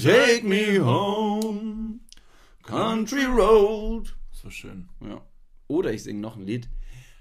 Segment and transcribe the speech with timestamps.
[0.00, 2.00] Take me home,
[2.62, 4.14] country road.
[4.32, 4.88] So schön.
[5.00, 5.20] Ja.
[5.68, 6.68] Oder ich singe noch ein Lied.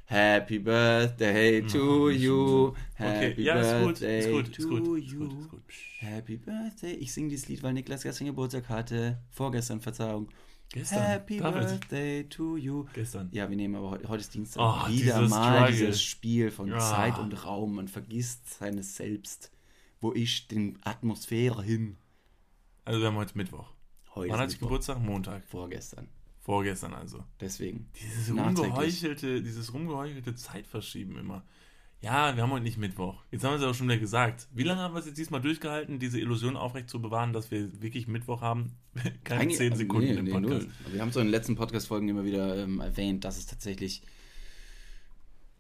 [0.06, 2.74] Happy Birthday to you.
[2.96, 5.20] Happy Okay, ja, ist gut, Birthday ist gut, ist to gut, ist you.
[5.20, 5.68] gut, ist gut.
[5.68, 6.02] Psch.
[6.02, 6.94] Happy Birthday.
[6.94, 9.20] Ich singe dieses Lied, weil Niklas gestern Geburtstag hatte.
[9.32, 10.30] Vorgestern, Verzeihung.
[10.70, 11.02] Gestern.
[11.04, 11.62] Happy David.
[11.90, 12.86] Birthday to you.
[12.94, 13.30] Gestern.
[13.32, 14.62] Ja, wir nehmen aber heute, heute ist Dienstag.
[14.62, 15.72] Oh, Wieder dieses mal Struggle.
[15.74, 16.80] dieses Spiel von Ja.
[16.80, 17.76] Zeit und Raum.
[17.76, 19.52] Man vergisst seines Selbst.
[20.00, 21.98] Wo ist denn Atmosphäre hin?
[22.86, 23.70] Also wir haben heute Mittwoch.
[24.16, 24.60] Heute Wann hatte ich.
[24.60, 25.00] Geburtstag?
[25.00, 25.44] Montag.
[25.46, 26.08] Vorgestern.
[26.40, 27.24] Vorgestern also.
[27.40, 27.88] Deswegen.
[28.02, 31.44] Dieses rumgeheuchelte, dieses rumgeheuchelte Zeitverschieben immer.
[32.02, 33.24] Ja, wir haben heute nicht Mittwoch.
[33.30, 34.48] Jetzt haben wir es aber schon wieder gesagt.
[34.52, 37.80] Wie lange haben wir es jetzt diesmal durchgehalten, diese Illusion aufrecht zu bewahren, dass wir
[37.80, 38.72] wirklich Mittwoch haben?
[39.24, 40.68] Keine zehn also Sekunden nee, im nee, Podcast.
[40.68, 40.94] null.
[40.94, 44.02] Wir haben es in den letzten Podcast-Folgen immer wieder ähm, erwähnt, dass es tatsächlich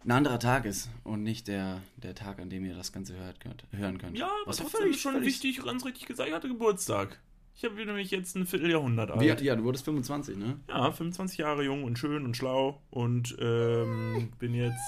[0.03, 3.39] ein anderer Tag ist und nicht der, der Tag, an dem ihr das Ganze hört,
[3.39, 4.17] könnt, hören könnt.
[4.17, 7.19] Ja, aber Was trotzdem völlig- ist schon völlig- wichtig, ganz richtig gesagt, ich hatte Geburtstag.
[7.55, 9.21] Ich habe nämlich jetzt ein Vierteljahrhundert alt.
[9.41, 10.59] Wie, ja, du wurdest 25, ne?
[10.67, 14.79] Ja, 25 Jahre jung und schön und schlau und ähm, bin jetzt.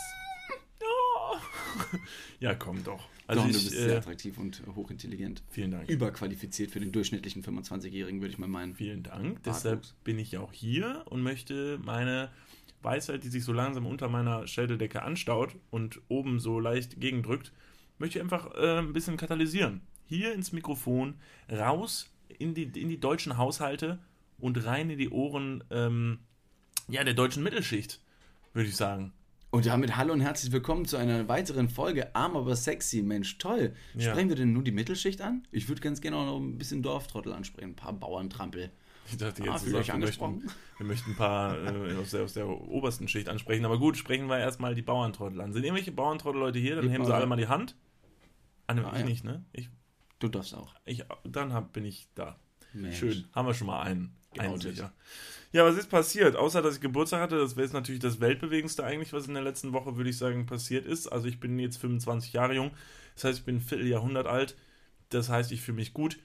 [0.81, 1.42] Ja.
[2.39, 3.08] ja, komm doch.
[3.27, 5.44] Also Doch, ich, du bist sehr äh, attraktiv und hochintelligent.
[5.50, 5.89] vielen Dank.
[5.89, 8.75] Überqualifiziert für den durchschnittlichen 25-Jährigen, würde ich mal meinen.
[8.75, 9.44] Vielen Dank.
[9.44, 9.64] Bartwuchs.
[9.64, 12.30] Deshalb bin ich ja auch hier und möchte meine
[12.84, 17.52] Weisheit, die sich so langsam unter meiner Schädeldecke anstaut und oben so leicht gegendrückt,
[17.98, 19.81] möchte ich einfach äh, ein bisschen katalysieren.
[20.06, 21.16] Hier ins Mikrofon,
[21.52, 24.00] raus in die, in die deutschen Haushalte
[24.38, 26.20] und rein in die Ohren ähm,
[26.88, 28.02] ja, der deutschen Mittelschicht,
[28.54, 29.14] würde ich sagen.
[29.54, 33.04] Und damit hallo und herzlich willkommen zu einer weiteren Folge Arm aber sexy.
[33.04, 33.76] Mensch, toll.
[33.94, 34.09] Ja.
[34.09, 35.48] Sprechen wir denn nur die Mittelschicht an?
[35.52, 37.70] Ich würde ganz gerne auch noch ein bisschen Dorftrottel ansprechen.
[37.70, 38.72] Ein paar Bauerntrampel.
[39.05, 40.43] Ich dachte Ah, jetzt, euch sagst, wir, möchten,
[40.77, 43.65] wir möchten ein paar äh, aus, der, aus der obersten Schicht ansprechen.
[43.65, 45.53] Aber gut, sprechen wir erstmal die Bauerntrottel an.
[45.53, 46.75] Sind irgendwelche Bauerntrottel-Leute hier?
[46.75, 47.75] Dann Die heben sie alle mal die Hand.
[48.67, 49.05] Ah, ne, Ah, ich ja.
[49.05, 49.43] nicht, ne?
[49.51, 49.69] Ich,
[50.19, 50.73] Du darfst auch.
[50.85, 52.39] ich, dann hab, bin ich da.
[52.73, 52.97] Mensch.
[52.97, 54.15] Schön, haben wir schon mal einen.
[54.37, 54.93] einen sicher.
[55.51, 56.35] Ja, was ist passiert?
[56.37, 59.43] Außer, dass ich Geburtstag hatte, das wäre jetzt natürlich das Weltbewegendste eigentlich, was in der
[59.43, 61.08] letzten Woche, würde ich sagen, passiert ist.
[61.08, 62.71] Also ich bin jetzt 25 Jahre jung,
[63.15, 64.55] das heißt, ich bin ein Vierteljahrhundert alt.
[65.09, 66.17] Das heißt, ich fühle mich gut.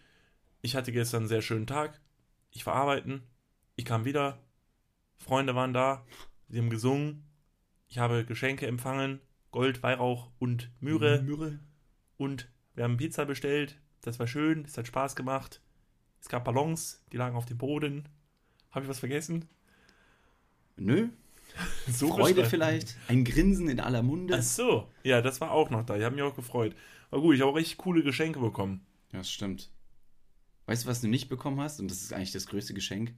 [0.62, 2.00] Ich hatte gestern einen sehr schönen Tag.
[2.50, 3.22] Ich war arbeiten.
[3.76, 4.38] Ich kam wieder.
[5.16, 6.04] Freunde waren da.
[6.48, 7.24] Sie haben gesungen.
[7.88, 9.20] Ich habe Geschenke empfangen.
[9.50, 11.22] Gold, Weihrauch und Myrrhe.
[11.22, 11.58] Myrrhe.
[12.16, 13.80] Und wir haben Pizza bestellt.
[14.02, 14.64] Das war schön.
[14.64, 15.60] Es hat Spaß gemacht.
[16.20, 18.08] Es gab Ballons, die lagen auf dem Boden.
[18.70, 19.48] Habe ich was vergessen?
[20.76, 21.08] Nö.
[21.88, 22.96] So Freude vielleicht.
[23.08, 24.36] Ein Grinsen in aller Munde.
[24.38, 24.88] Ach so.
[25.02, 25.96] Ja, das war auch noch da.
[25.96, 26.76] Ich habe mich auch gefreut.
[27.10, 28.84] Aber gut, ich habe auch richtig coole Geschenke bekommen.
[29.12, 29.70] Ja, das stimmt.
[30.68, 31.80] Weißt du, was du nicht bekommen hast?
[31.80, 33.14] Und das ist eigentlich das größte Geschenk.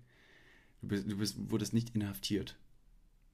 [0.82, 2.56] Du, bist, du bist, wurdest nicht inhaftiert.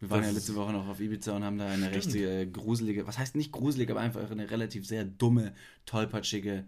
[0.01, 2.15] Wir waren Das ja letzte Woche noch auf Ibiza und haben da eine Stimmt.
[2.15, 5.55] recht äh, gruselige, was heißt nicht gruselig, aber einfach eine relativ sehr dumme,
[5.85, 6.65] tollpatschige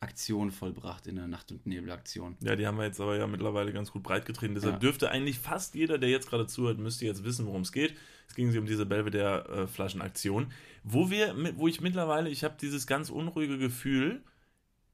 [0.00, 2.36] Aktion vollbracht in der Nacht- und Nebelaktion.
[2.42, 4.54] Ja, die haben wir jetzt aber ja mittlerweile ganz gut breitgetreten.
[4.54, 4.78] Deshalb Ja.
[4.78, 7.94] dürfte eigentlich fast jeder, der jetzt gerade zuhört, müsste jetzt wissen, worum es geht.
[8.28, 10.52] Es ging sich um diese Belvedere-Flaschenaktion,
[10.84, 14.22] wo wir, wo ich mittlerweile, ich habe dieses ganz unruhige Gefühl,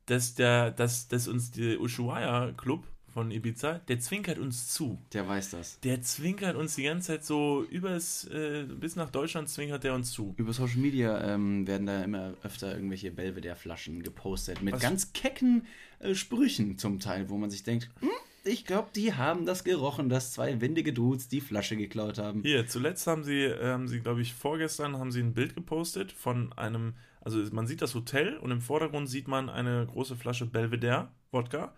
[0.07, 4.99] dass der, dass, dass uns der Ushuaia Club von Ibiza, der zwinkert uns zu.
[5.15, 5.81] Der weiß das.
[5.81, 10.13] Der zwinkert uns die ganze Zeit so übers, äh, bis nach Deutschland zwinkert der uns
[10.13, 10.35] zu.
[10.37, 15.65] Über Social Media ähm, werden da immer öfter irgendwelche Belvedere-Flaschen gepostet mit Was- ganz kecken
[16.01, 18.11] äh, Sprüchen zum Teil, wo man sich denkt, hm,
[18.45, 22.43] ich glaube, die haben das gerochen, dass zwei windige Dudes die Flasche geklaut haben.
[22.43, 26.53] Hier, zuletzt haben sie, haben sie, glaube ich, vorgestern haben sie ein Bild gepostet von
[26.53, 26.93] einem,
[27.27, 31.75] also man sieht das Hotel und im Vordergrund sieht man eine große Flasche Belvedere Wodka.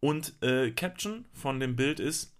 [0.00, 2.34] Und äh, Caption von dem Bild ist: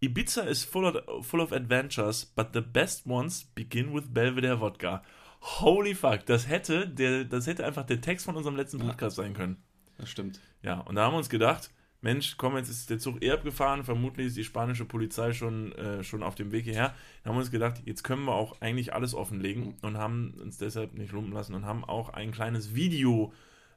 [0.00, 5.02] Ibiza is full of, full of adventures, but the best ones begin with Belvedere Wodka.
[5.40, 8.78] Holy fuck, das hätte, der, das hätte einfach der Text von unserem letzten.
[8.78, 9.56] Podcast sein können.
[9.96, 10.38] Das stimmt.
[10.62, 11.70] Ja, und da haben wir uns gedacht,
[12.06, 16.04] Mensch, komm, jetzt ist der Zug eh abgefahren, vermutlich ist die spanische Polizei schon, äh,
[16.04, 16.94] schon auf dem Weg hierher.
[17.24, 20.94] Da haben uns gedacht, jetzt können wir auch eigentlich alles offenlegen und haben uns deshalb
[20.94, 23.32] nicht lumpen lassen und haben auch ein kleines Video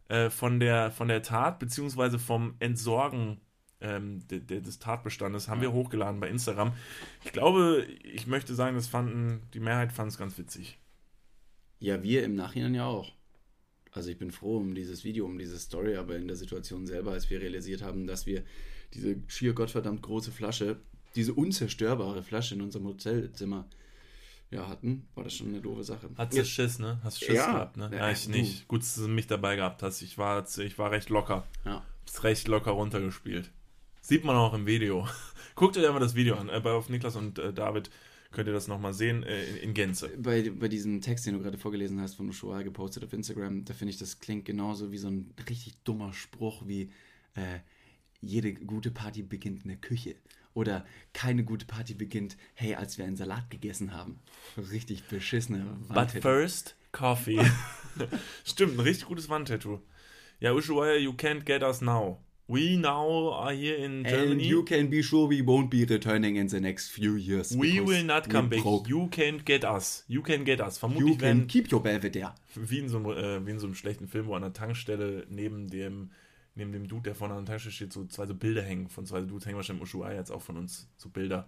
[0.10, 3.42] äh, von, der, von der Tat, beziehungsweise vom Entsorgen
[3.82, 6.74] ähm, de, de, des Tatbestandes, haben wir hochgeladen bei Instagram.
[7.25, 10.78] Ich glaube, ich möchte sagen, das fanden, die Mehrheit fand es ganz witzig.
[11.80, 13.12] Ja, wir im Nachhinein ja auch.
[14.00, 17.12] Also ich bin froh um dieses Video, um diese Story, aber in der Situation selber,
[17.12, 18.44] als wir realisiert haben, dass wir
[18.94, 20.78] diese schier gottverdammt große Flasche,
[21.18, 23.68] diese unzerstörbare Flasche in unserem Hotelzimmer
[24.51, 26.10] ja, hatten, war das schon eine doofe Sache.
[26.16, 27.01] Hast du Schiss, ne?
[27.04, 27.51] Hast du Schiss Ja.
[27.51, 27.90] gehabt, ne?
[27.92, 28.31] Ja, Ja, ich du.
[28.31, 28.69] nicht.
[28.69, 30.01] Gut, dass du mich dabei gehabt hast.
[30.01, 31.46] Ich war, ich war recht locker.
[31.66, 31.84] Ja.
[32.06, 33.51] Ist recht locker runtergespielt.
[34.00, 35.06] Sieht man auch im Video.
[35.56, 36.48] Guckt euch einfach das Video an.
[36.48, 37.90] Äh, bei auf Niklas und äh, David
[38.31, 40.10] könnt ihr das nochmal sehen äh, in, in Gänze.
[40.18, 43.74] Bei, bei diesem Text, den du gerade vorgelesen hast, von Ushuaia gepostet auf Instagram, da
[43.74, 46.92] finde ich, das klingt genauso wie so ein richtig dummer Spruch wie
[47.36, 47.60] äh,
[48.22, 50.16] jede gute Party beginnt in der Küche.
[50.54, 54.20] Oder keine gute Party beginnt, hey, als wir einen Salat gegessen haben.
[54.58, 56.22] Richtig beschissene But Wandtattoo.
[56.22, 57.40] first, coffee.
[58.44, 59.80] Stimmt, ein richtig gutes Wandtattoo.
[60.40, 62.20] Ja, Ushuaia, you can't get us now.
[62.50, 64.44] We now are here in And Germany.
[64.44, 67.56] you can be sure we won't be returning in the next few years.
[67.56, 68.63] We will not come back.
[68.63, 68.90] broke.
[68.90, 70.04] You can't get us.
[70.07, 70.78] You can get us.
[70.78, 72.34] You Vermutlich can werden, keep your Belvedere.
[72.56, 75.28] wie in, so einem, äh, wie in so einem schlechten Film, wo an der Tankstelle
[75.30, 76.10] neben dem,
[76.56, 78.88] neben dem Dude, der vorne an der Tankstelle steht, so zwei so Bilder hängen.
[78.90, 81.48] Von zwei Dudes hängen wahrscheinlich im Ushuaia jetzt auch von uns so Bilder.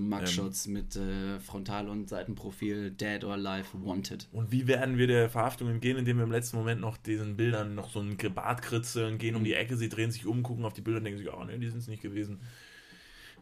[0.00, 4.28] So Mugshots mit äh, Frontal- und Seitenprofil, Dead or Alive, Wanted.
[4.32, 7.74] Und wie werden wir der Verhaftung entgehen, indem wir im letzten Moment noch diesen Bildern
[7.74, 10.72] noch so ein Bart kritzeln, gehen um die Ecke, sie drehen sich um, gucken auf
[10.74, 12.40] die Bilder und denken sich, oh ne, die sind es nicht gewesen.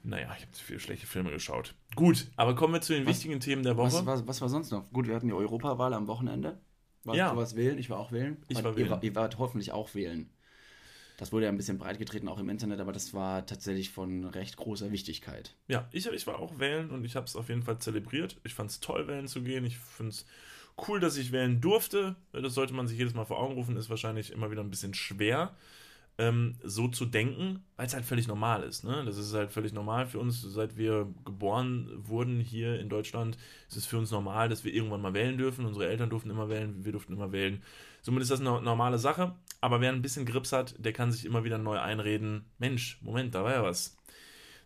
[0.02, 1.74] Naja, ich habe zu viele schlechte Filme geschaut.
[1.94, 3.92] Gut, aber kommen wir zu den wichtigen Themen der Woche.
[3.94, 4.90] Was, was, was war sonst noch?
[4.92, 6.58] Gut, wir hatten die Europawahl am Wochenende.
[7.04, 7.30] Warst Ja.
[7.30, 7.78] du was wählen?
[7.78, 8.36] Ich war auch wählen.
[8.48, 8.90] Ich war ihr, wählen.
[8.90, 10.28] war- ihr wart hoffentlich auch wählen.
[11.16, 14.24] Das wurde ja ein bisschen breit getreten, auch im Internet, aber das war tatsächlich von
[14.24, 15.54] recht großer Wichtigkeit.
[15.68, 18.36] Ja, ich, ich war auch wählen und ich habe es auf jeden Fall zelebriert.
[18.42, 19.64] Ich fand es toll, wählen zu gehen.
[19.64, 20.26] Ich finde es
[20.88, 22.16] cool, dass ich wählen durfte.
[22.32, 23.76] Das sollte man sich jedes Mal vor Augen rufen.
[23.76, 25.54] Ist wahrscheinlich immer wieder ein bisschen schwer,
[26.18, 28.84] ähm, so zu denken, weil es halt völlig normal ist.
[28.84, 29.04] Ne?
[29.04, 30.42] Das ist halt völlig normal für uns.
[30.42, 33.36] Seit wir geboren wurden hier in Deutschland,
[33.68, 35.64] ist es für uns normal, dass wir irgendwann mal wählen dürfen.
[35.64, 37.62] Unsere Eltern durften immer wählen, wir durften immer wählen.
[38.02, 39.34] Somit ist das eine normale Sache.
[39.64, 43.34] Aber wer ein bisschen Grips hat, der kann sich immer wieder neu einreden: Mensch, Moment,
[43.34, 43.96] da war ja was.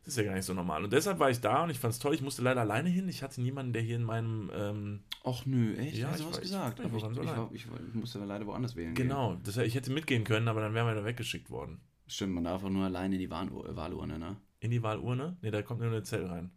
[0.02, 0.82] Das ist ja gar nicht so normal.
[0.82, 2.14] Und deshalb war ich da und ich fand es toll.
[2.16, 3.08] Ich musste leider alleine hin.
[3.08, 4.50] Ich hatte niemanden, der hier in meinem.
[4.52, 5.96] Ähm, Och nö, echt?
[5.98, 6.80] Ja, ich ich was war- gesagt.
[6.80, 8.94] ich ich, war, ich, war, ich musste leider woanders wählen.
[8.96, 11.76] genau, das, ich hätte mitgehen können, aber dann wären wir da weggeschickt worden.
[11.76, 12.10] Gehen.
[12.10, 14.36] Stimmt, man darf auch nur alleine in die Wahl Wahlurne, ne?
[14.58, 15.36] In die Wahlurne?
[15.42, 16.50] Ne, da kommt nur eine Zelle rein.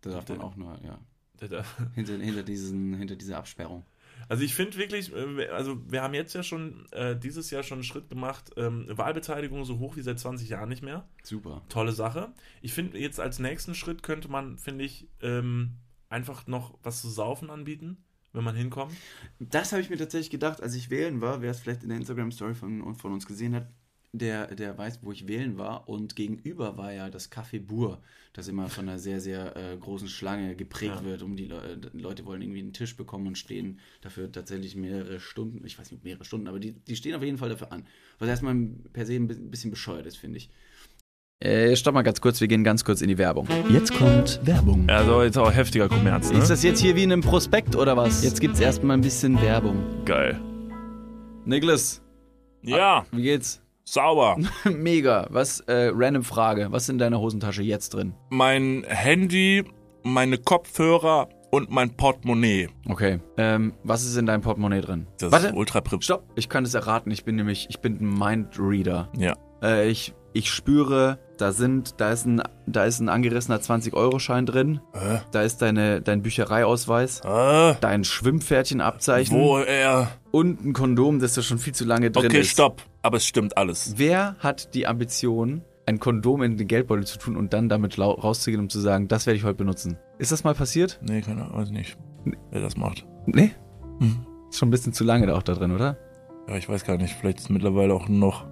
[0.00, 0.98] Da darf man auch nur, ja.
[1.94, 3.84] Hinter, hinter, diesen, hinter dieser Absperrung.
[4.28, 7.76] Also ich finde wirklich, äh, also wir haben jetzt ja schon äh, dieses Jahr schon
[7.76, 11.06] einen Schritt gemacht, ähm, Wahlbeteiligung so hoch wie seit 20 Jahren nicht mehr.
[11.22, 11.62] Super.
[11.68, 12.32] Tolle Sache.
[12.62, 15.76] Ich finde, jetzt als nächsten Schritt könnte man, finde ich, ähm,
[16.08, 17.98] einfach noch was zu saufen anbieten,
[18.32, 18.94] wenn man hinkommt.
[19.38, 21.98] Das habe ich mir tatsächlich gedacht, als ich wählen war, wer es vielleicht in der
[21.98, 23.68] Instagram-Story von, von uns gesehen hat,
[24.18, 25.88] der, der weiß, wo ich wählen war.
[25.88, 28.00] Und gegenüber war ja das Café Bur,
[28.32, 31.04] das immer von einer sehr, sehr äh, großen Schlange geprägt Ja.
[31.04, 31.22] wird.
[31.22, 35.20] Um die, Le die Leute wollen irgendwie einen Tisch bekommen und stehen dafür tatsächlich mehrere
[35.20, 35.64] Stunden.
[35.66, 37.86] Ich weiß nicht, mehrere Stunden, aber die, die stehen auf jeden Fall dafür an.
[38.18, 38.54] Was erstmal
[38.92, 40.50] per se ein bi- bisschen bescheuert ist, finde ich.
[41.40, 43.46] Äh, stopp mal ganz kurz, wir gehen ganz kurz in die Werbung.
[43.68, 44.88] Jetzt kommt Werbung.
[44.88, 46.38] Also jetzt auch heftiger Kommerz, ne?
[46.38, 48.22] Ist das jetzt hier wie in einem Prospekt oder was?
[48.24, 50.04] Jetzt gibt's erstmal ein bisschen Werbung.
[50.06, 50.40] geil.
[51.44, 52.00] Niklas,
[52.62, 53.60] Ja, wie geht's?
[53.84, 54.36] Sauber.
[54.64, 55.26] Mega.
[55.30, 56.68] Was, äh, random Frage.
[56.70, 58.14] Was ist in deiner Hosentasche jetzt drin?
[58.30, 59.64] mein Handy,
[60.02, 62.68] meine Kopfhörer und mein Portemonnaie.
[62.88, 63.20] Okay.
[63.36, 65.06] Ähm, was ist in deinem Portemonnaie drin?
[65.18, 65.48] Das Warte.
[65.48, 65.82] ist ultra.
[66.00, 66.24] Stopp.
[66.34, 67.10] Ich kann es erraten.
[67.12, 69.08] Ich bin nämlich, ich bin ein Mindreader.
[69.16, 69.36] Ja.
[69.64, 74.80] Äh, ich, ich spüre, da sind, da ist ein, da ist ein angerissener 20-Euro-Schein drin.
[74.92, 75.20] Hä?
[75.32, 77.20] Da ist deine, dein Büchereiausweis.
[77.24, 79.36] Äh, Dein Schwimmpferdchenabzeichen.
[79.36, 80.08] wo er.
[80.30, 82.50] Und ein Kondom, das da schon viel zu lange drin Okay, ist.
[82.50, 82.82] stopp.
[83.02, 83.94] Aber es stimmt alles.
[83.96, 88.60] Wer hat die Ambition, ein Kondom in den Geldbeutel zu tun und dann damit rauszugehen,
[88.62, 89.98] um zu sagen, das werde ich heute benutzen?
[90.18, 90.98] Ist das mal passiert?
[91.02, 91.96] Nee, keine Ahnung, weiß nicht.
[92.50, 93.06] Wer das macht.
[93.26, 93.50] Nee.
[94.00, 94.26] Hm.
[94.48, 95.96] Ist schon ein bisschen zu lange da auch da drin, oder?
[96.48, 97.14] Ja, ich weiß gar nicht.
[97.14, 98.46] Vielleicht ist mittlerweile auch noch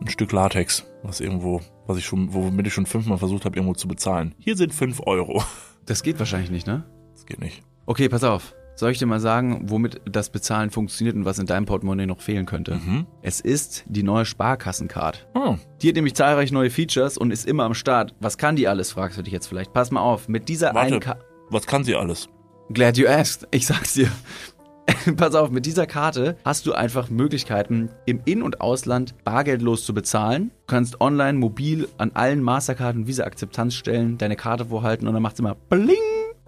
[0.00, 3.74] ein Stück Latex, was irgendwo, was ich schon, womit ich schon fünfmal versucht habe, irgendwo
[3.74, 4.34] zu bezahlen.
[4.38, 5.42] Hier sind fünf Euro.
[5.86, 6.84] Das geht wahrscheinlich nicht, ne?
[7.14, 7.62] Das geht nicht.
[7.86, 8.54] Okay, pass auf.
[8.76, 12.20] Soll ich dir mal sagen, womit das Bezahlen funktioniert und was in deinem Portemonnaie noch
[12.20, 12.74] fehlen könnte?
[12.74, 13.06] Mhm.
[13.22, 15.26] Es ist die neue Sparkassencard.
[15.34, 15.58] Hm.
[15.80, 18.14] Die hat nämlich zahlreiche neue Features und ist immer am Start.
[18.20, 19.72] Was kann die alles, fragst du dich jetzt vielleicht.
[19.72, 20.92] Pass mal auf, mit dieser Warte.
[20.92, 21.16] einen Ka
[21.48, 22.28] Was kann sie alles?
[22.70, 23.48] Glad you asked.
[23.50, 24.10] Ich sag's dir.
[25.16, 29.94] Pass auf, mit dieser Karte hast du einfach Möglichkeiten, im In- und Ausland bargeldlos zu
[29.94, 30.50] bezahlen.
[30.66, 35.40] Du kannst online, mobil an allen Mastercard- und Visa-Akzeptanzstellen deine Karte vorhalten und dann macht's
[35.40, 35.96] immer Bling.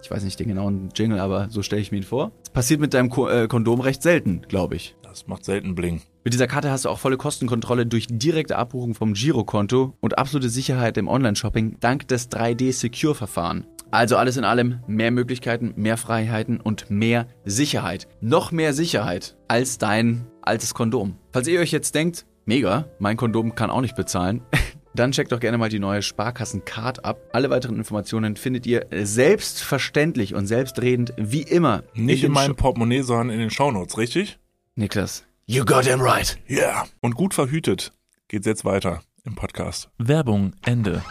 [0.03, 2.31] Ich weiß nicht den genauen Jingle, aber so stelle ich mir ihn vor.
[2.43, 4.95] Das passiert mit deinem Ko äh, Kondom recht selten, glaube ich.
[5.03, 6.01] Das macht selten Bling.
[6.23, 10.49] Mit dieser Karte hast du auch volle Kostenkontrolle durch direkte Abbuchung vom Girokonto und absolute
[10.49, 13.65] Sicherheit im Online-Shopping dank des 3D-Secure-Verfahren.
[13.91, 18.07] Also alles in allem mehr Möglichkeiten, mehr Freiheiten und mehr Sicherheit.
[18.21, 21.17] Noch mehr Sicherheit als dein altes Kondom.
[21.33, 24.41] Falls ihr euch jetzt denkt, mega, mein Kondom kann auch nicht bezahlen,
[24.95, 27.19] dann checkt doch gerne mal die neue Sparkassen-Card ab.
[27.33, 31.83] Alle weiteren Informationen findet ihr selbstverständlich und selbstredend wie immer.
[31.93, 34.39] Nicht in meinem Sho- Portemonnaie, sondern in den Shownotes, richtig?
[34.75, 35.25] Niklas.
[35.45, 36.39] You got him right.
[36.47, 36.57] Ja.
[36.57, 36.85] Yeah.
[37.01, 37.91] Und gut verhütet
[38.29, 39.89] geht's jetzt weiter im Podcast.
[39.97, 41.03] Werbung, Ende.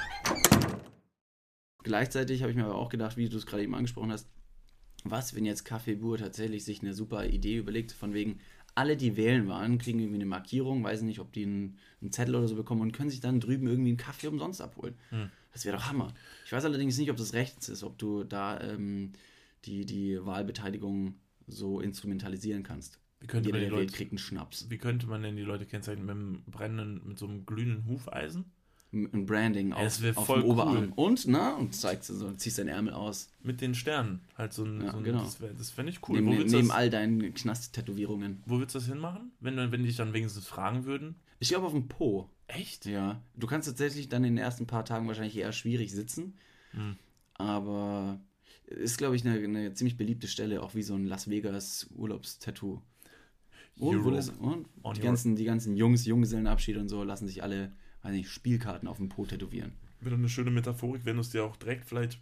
[1.82, 4.28] Gleichzeitig habe ich mir aber auch gedacht, wie du es gerade eben angesprochen hast,
[5.04, 8.40] was, wenn jetzt Café Bur tatsächlich sich eine super Idee überlegt, von wegen
[8.74, 12.36] alle, die wählen waren, kriegen irgendwie eine Markierung, weiß nicht, ob die einen, einen Zettel
[12.36, 14.94] oder so bekommen und können sich dann drüben irgendwie einen Kaffee umsonst abholen.
[15.52, 16.14] Das wäre doch Hammer.
[16.44, 19.12] Ich weiß allerdings nicht, ob das rechts ist, ob du da ähm,
[19.64, 23.00] die, die Wahlbeteiligung so instrumentalisieren kannst.
[23.20, 24.70] Wie könnte, Jeder, man die Leute, kriegt einen Schnaps.
[24.70, 28.44] wie könnte man denn die Leute kennzeichnen mit einem brennenden, mit so einem glühenden Hufeisen?
[28.92, 30.76] Ein Branding auf, auf dem Oberarm.
[30.76, 30.92] cool.
[30.96, 33.28] Und, na, und zeigst du so, ziehst deinen Ärmel aus.
[33.42, 34.20] Mit den Sternen.
[34.36, 35.22] Halt so ein, Ja, so ein genau.
[35.22, 36.20] das, wär- das fände ich cool.
[36.20, 38.42] neben neben das, all deinen Knast-Tätowierungen.
[38.46, 39.30] wo willst du das hinmachen?
[39.38, 41.14] Wenn, wenn die dich dann wenigstens fragen würden?
[41.38, 42.28] Ich glaube auf dem Po.
[42.48, 42.84] Echt?
[42.84, 43.22] Ja.
[43.36, 46.34] Du kannst tatsächlich dann in den ersten paar Tagen wahrscheinlich eher schwierig sitzen.
[46.72, 46.96] Hm.
[47.34, 48.20] Aber
[48.66, 52.80] ist, glaube ich, eine, eine ziemlich beliebte Stelle, auch wie so ein Las Vegas Urlaubstattoo.
[53.78, 53.96] Und,
[54.82, 58.88] und die, ganzen, die ganzen Jungs, Junggesellenabschied und so lassen sich alle, weiß nicht, Spielkarten
[58.88, 59.72] auf dem Po tätowieren.
[60.00, 62.18] Wieder eine schöne Metaphorik, wenn du es dir auch direkt vielleicht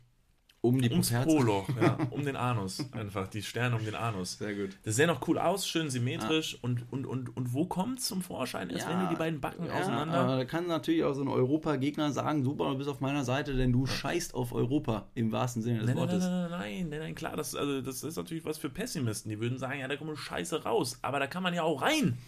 [0.61, 1.13] Um die ums.
[1.13, 2.85] Po-Loch, ja, um den Anus.
[2.91, 4.39] Einfach, die Sterne um den Anus.
[4.39, 4.77] Sehr gut.
[4.83, 6.59] Das sähe noch cool aus, schön symmetrisch.
[6.63, 8.69] Und, und, und, und wo kommt es zum Vorschein?
[8.73, 10.19] Als wenn du die beiden Backen ja, auseinander.
[10.19, 13.55] Aber da kann natürlich auch so ein Europa-Gegner sagen, super, du bist auf meiner Seite,
[13.55, 16.25] denn du scheißt auf Europa im wahrsten Sinne des nein, Wortes.
[16.25, 19.31] nein, nein, nein, nein, klar, das, also, das ist natürlich was für Pessimisten.
[19.31, 20.99] Die würden sagen, ja, da kommt Scheiße raus.
[21.03, 22.19] Aber da kann man ja auch rein.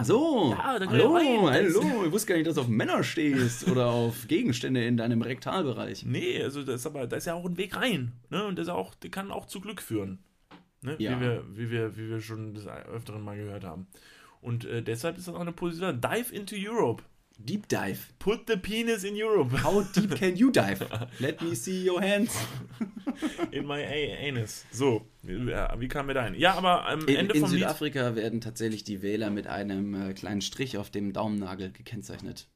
[0.00, 0.50] Ach so.
[0.56, 1.40] Ja, hallo, rein.
[1.42, 2.04] Hallo.
[2.04, 6.04] Ich wusste gar nicht, dass du auf Männer stehst oder auf Gegenstände in deinem Rektalbereich.
[6.04, 8.12] Nee, also das ist aber, da ist ja auch ein Weg rein.
[8.30, 8.44] Ne?
[8.44, 10.20] Und das ist auch, der kann auch zu Glück führen.
[10.82, 10.94] Ne?
[10.98, 11.16] Ja.
[11.16, 13.88] Wie, wir, wie, wir, wie wir schon des Öfteren mal gehört haben.
[14.40, 16.00] Und äh, deshalb ist das auch eine Position.
[16.00, 17.02] Dive into Europe.
[17.38, 17.98] Deep Dive.
[18.18, 19.52] Put the penis in Europe.
[19.62, 20.84] How deep can you dive?
[21.20, 22.36] Let me see your hands.
[23.52, 24.64] In my anus.
[24.72, 26.34] So, ja, wie kamen wir da hin?
[26.34, 27.60] Ja, aber am In, Ende in vom Lied.
[27.60, 32.48] Südafrika werden tatsächlich die Wähler mit einem äh, kleinen Strich auf dem Daumennagel gekennzeichnet.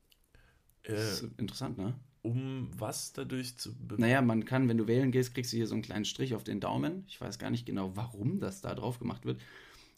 [0.83, 0.95] Äh,
[1.39, 1.95] interessant, ne?
[2.23, 5.75] um was dadurch zu Naja, man kann, wenn du wählen gehst, kriegst du hier so
[5.75, 7.05] einen kleinen Strich auf den Daumen.
[7.09, 9.41] Ich weiß gar nicht genau, warum das da drauf gemacht wird.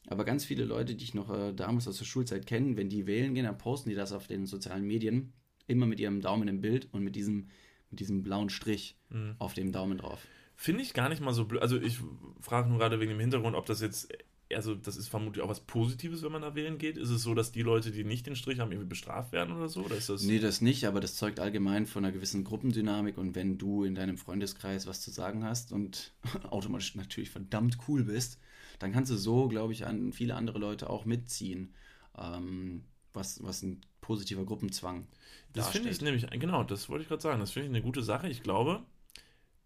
[0.07, 3.07] Aber ganz viele Leute, die ich noch äh, damals aus der Schulzeit kennen, wenn die
[3.07, 5.33] wählen gehen, dann posten die das auf den sozialen Medien.
[5.67, 7.49] Immer mit ihrem Daumen im Bild und mit diesem,
[7.91, 9.37] mit diesem blauen Strich Mhm.
[9.39, 10.21] auf dem Daumen drauf.
[10.57, 11.63] Finde ich gar nicht mal so blöd.
[11.63, 11.99] Also ich
[12.41, 14.13] frage nur gerade wegen dem Hintergrund, ob das jetzt,
[14.53, 16.97] also das ist vermutlich auch was Positives, wenn man da wählen geht.
[16.99, 19.69] Ist es so, dass die Leute, die nicht den Strich haben, irgendwie bestraft werden oder
[19.69, 19.85] so?
[19.85, 20.23] Oder ist das.
[20.23, 23.95] Nee, das nicht, aber das zeugt allgemein von einer gewissen Gruppendynamik und wenn du in
[23.95, 26.13] deinem Freundeskreis was zu sagen hast und
[26.51, 28.39] automatisch natürlich verdammt cool bist,
[28.79, 31.75] dann kannst du so, glaube ich, an viele andere Leute auch mitziehen,
[32.19, 35.07] ähm, was, was ein positiver Gruppenzwang
[35.53, 37.41] Das finde ich nämlich, genau, das wollte ich gerade sagen.
[37.41, 38.29] Das finde ich eine gute Sache.
[38.29, 38.83] Ich glaube,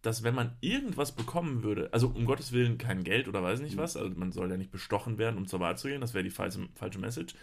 [0.02, 3.76] dass wenn man irgendwas bekommen würde, also um Gottes Willen kein Geld oder weiß nicht
[3.76, 6.24] was, also man soll ja nicht bestochen werden, um zur Wahl zu gehen, das wäre
[6.24, 7.34] die falsche, falsche Message.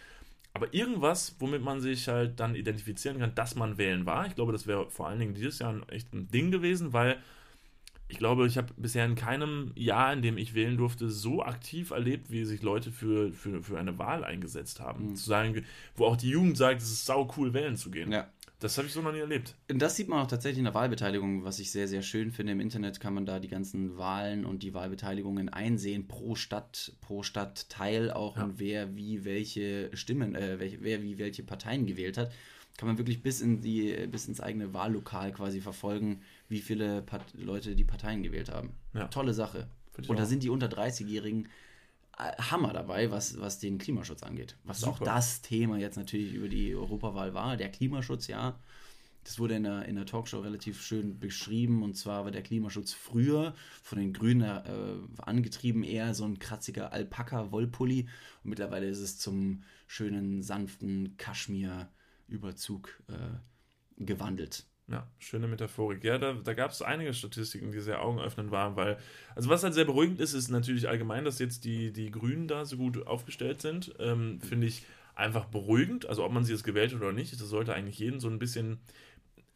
[0.53, 4.25] Aber irgendwas, womit man sich halt dann identifizieren kann, dass man wählen war.
[4.27, 7.17] Ich glaube, das wäre vor allen Dingen dieses Jahr ein echt ein Ding gewesen, weil
[8.07, 11.91] ich glaube, ich habe bisher in keinem Jahr, in dem ich wählen durfte, so aktiv
[11.91, 15.09] erlebt, wie sich Leute für, für, für eine Wahl eingesetzt haben.
[15.09, 15.15] Mhm.
[15.15, 18.11] Zu sagen, wo auch die Jugend sagt, es ist sau cool, wählen zu gehen.
[18.11, 18.29] Ja.
[18.59, 19.53] Das habe ich so noch nie erlebt.
[19.69, 22.53] Und das sieht man auch tatsächlich in der Wahlbeteiligung, was ich sehr, sehr schön finde.
[22.53, 27.21] Im Internet kann man da die ganzen Wahlen und die Wahlbeteiligungen einsehen, pro Stadt, pro
[27.21, 28.45] Stadtteil auch Ja.
[28.45, 32.31] und wer wie welche Stimmen, äh, welche, wer wie welche Parteien gewählt hat.
[32.77, 37.33] Kann man wirklich bis, in die, bis ins eigene Wahllokal quasi verfolgen, wie viele Part
[37.33, 38.73] Leute die Parteien gewählt haben.
[38.93, 39.07] Ja.
[39.07, 39.67] Tolle Sache.
[40.07, 40.27] Und da auch.
[40.27, 41.47] sind die unter 30-Jährigen
[42.17, 44.57] äh, Hammer dabei, was, was den Klimaschutz angeht.
[44.63, 45.11] Was auch Super.
[45.11, 48.59] das Thema jetzt natürlich über die Europawahl war, der Klimaschutz, ja.
[49.23, 51.81] Das wurde in der, in der Talkshow relativ schön beschrieben.
[51.81, 56.93] Und zwar war der Klimaschutz früher von den Grünen äh, angetrieben eher so ein kratziger
[56.93, 58.01] Alpaka-Wollpulli.
[58.43, 64.67] Und mittlerweile ist es zum schönen, sanften Kaschmir-Überzug äh, gewandelt.
[64.87, 66.03] Ja, schöne Metaphorik.
[66.03, 68.97] Ja, da, da gab es einige Statistiken, die sehr augenöffnend waren, weil,
[69.35, 72.65] also was halt sehr beruhigend ist, ist natürlich allgemein, dass jetzt die, die Grünen da
[72.65, 73.95] so gut aufgestellt sind.
[73.97, 76.05] Ähm, Finde ich einfach beruhigend.
[76.07, 78.37] Also ob man sie jetzt gewählt hat oder nicht, das sollte eigentlich jeden so ein
[78.37, 78.79] bisschen.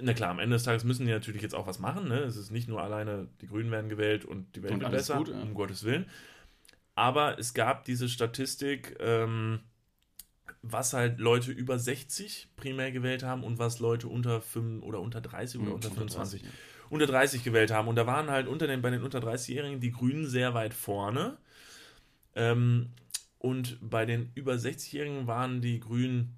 [0.01, 2.07] Na klar, am Ende des Tages müssen die natürlich jetzt auch was machen.
[2.07, 2.19] Ne?
[2.19, 5.17] Es ist nicht nur alleine, die Grünen werden gewählt und die Welt Und wird besser,
[5.17, 5.41] gut, ja.
[5.41, 6.05] um Gottes Willen.
[6.95, 9.59] Aber es gab diese Statistik, ähm,
[10.61, 15.21] was halt Leute über 60 primär gewählt haben und was Leute unter 5 oder unter
[15.21, 16.49] 30 oder Mhm, unter 25 ja.
[16.89, 17.87] unter 30 gewählt haben.
[17.87, 21.37] Und da waren halt unter den, bei den unter 30-Jährigen die Grünen sehr weit vorne.
[22.35, 22.89] Ähm,
[23.37, 26.35] und bei den über 60-Jährigen waren die Grünen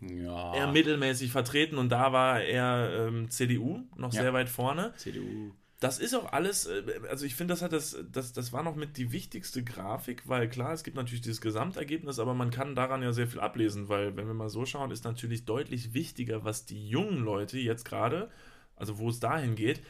[0.00, 0.54] Ja.
[0.54, 4.20] eher mittelmäßig vertreten und da war eher ähm, CDU noch Ja.
[4.20, 4.92] sehr weit vorne.
[4.96, 5.52] CDU.
[5.84, 8.74] Das ist auch alles, äh, also ich finde, das hat das, das, das war noch
[8.74, 13.02] mit die wichtigste Grafik, weil klar, es gibt natürlich dieses Gesamtergebnis, aber man kann daran
[13.02, 16.64] ja sehr viel ablesen, weil wenn wir mal so schauen, ist natürlich deutlich wichtiger, was
[16.64, 18.30] die jungen Leute jetzt gerade,
[18.76, 19.82] also wo es dahin geht,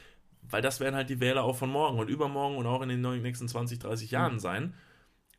[0.42, 3.22] weil das werden halt die Wähler auch von morgen und übermorgen und auch in den
[3.22, 4.74] nächsten 20, 30 Jahren sein.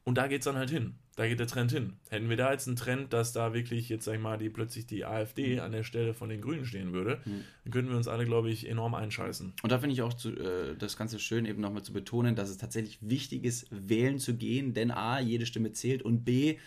[0.05, 0.95] Und da geht es dann halt hin.
[1.17, 1.93] Da geht der Trend hin.
[2.09, 4.85] Hätten wir da jetzt einen Trend, dass da wirklich jetzt, sag ich mal, die plötzlich
[4.85, 7.41] die AfD an der Stelle von den Grünen stehen würde, Mhm.
[7.63, 9.53] dann könnten wir uns alle, glaube ich, enorm einscheißen.
[9.63, 12.49] Und da finde ich auch zu, äh, das Ganze schön, eben nochmal zu betonen, dass
[12.49, 16.57] es tatsächlich wichtig ist, wählen zu gehen, denn A, jede Stimme zählt und B,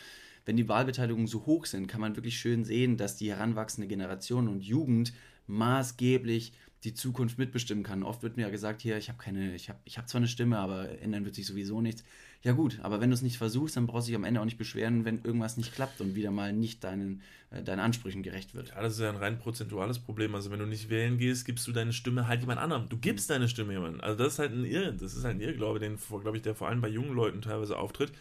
[0.46, 4.48] wenn die Wahlbeteiligungen so hoch sind, kann man wirklich schön sehen, dass die heranwachsende Generation
[4.48, 5.12] und Jugend
[5.46, 6.52] maßgeblich
[6.84, 8.02] die Zukunft mitbestimmen kann.
[8.02, 10.28] Oft wird mir ja gesagt, hier, ich habe keine, ich habe ich hab zwar eine
[10.28, 12.04] Stimme, aber ändern wird sich sowieso nichts.
[12.42, 14.44] Ja gut, aber wenn du es nicht versuchst, dann brauchst du dich am Ende auch
[14.44, 18.54] nicht beschweren, wenn irgendwas nicht klappt und wieder mal nicht deinen, äh, deinen Ansprüchen gerecht
[18.54, 18.68] wird.
[18.68, 20.36] Ja, das ist ja ein rein prozentuales Problem.
[20.36, 22.88] Also wenn du nicht wählen gehst, gibst du deine Stimme halt jemand anderem.
[22.88, 24.00] Du gibst deine Stimme jemandem.
[24.02, 26.54] Also das ist halt ein Irr, das ist halt ein Irrglaube, den, glaube ich, der
[26.54, 28.12] vor allem bei jungen Leuten teilweise auftritt.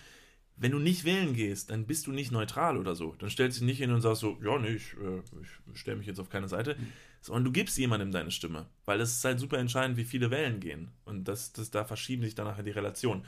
[0.59, 3.13] Wenn du nicht wählen gehst, dann bist du nicht neutral oder so.
[3.19, 5.97] Dann stellst du dich nicht hin und sagst so, ja, nee, ich, äh, ich stelle
[5.97, 6.75] mich jetzt auf keine Seite.
[7.21, 8.65] Sondern du gibst jemandem deine Stimme.
[8.85, 10.89] Weil es ist halt super entscheidend, wie viele wählen gehen.
[11.05, 13.23] Und das, das, da verschieben sich dann nachher die Relationen.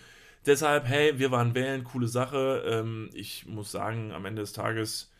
[0.49, 2.63] Deshalb, hey, wir waren wählen, coole Sache.
[2.65, 5.11] Ähm, ich muss sagen, am Ende des Tages,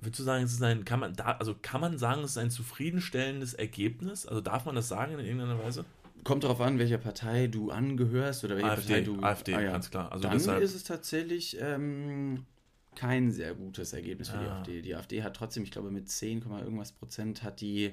[0.00, 2.38] würdest du sagen, es ist ein, kann man da, also kann man sagen, es ist
[2.38, 4.26] ein zufriedenstellendes Ergebnis?
[4.26, 5.84] Also darf man das sagen in irgendeiner Weise?
[6.24, 9.22] Kommt darauf an, welcher Partei du angehörst oder welche AfD, Partei du.
[9.22, 9.70] AfD, Ah ja.
[9.70, 10.10] ganz klar.
[10.10, 12.44] Also Dann deshalb, ist es tatsächlich ähm,
[12.96, 14.58] kein sehr gutes Ergebnis für die Ah.
[14.58, 14.82] AfD.
[14.82, 17.92] Die AfD hat trotzdem, ich glaube, mit 10, Komma irgendwas Prozent hat die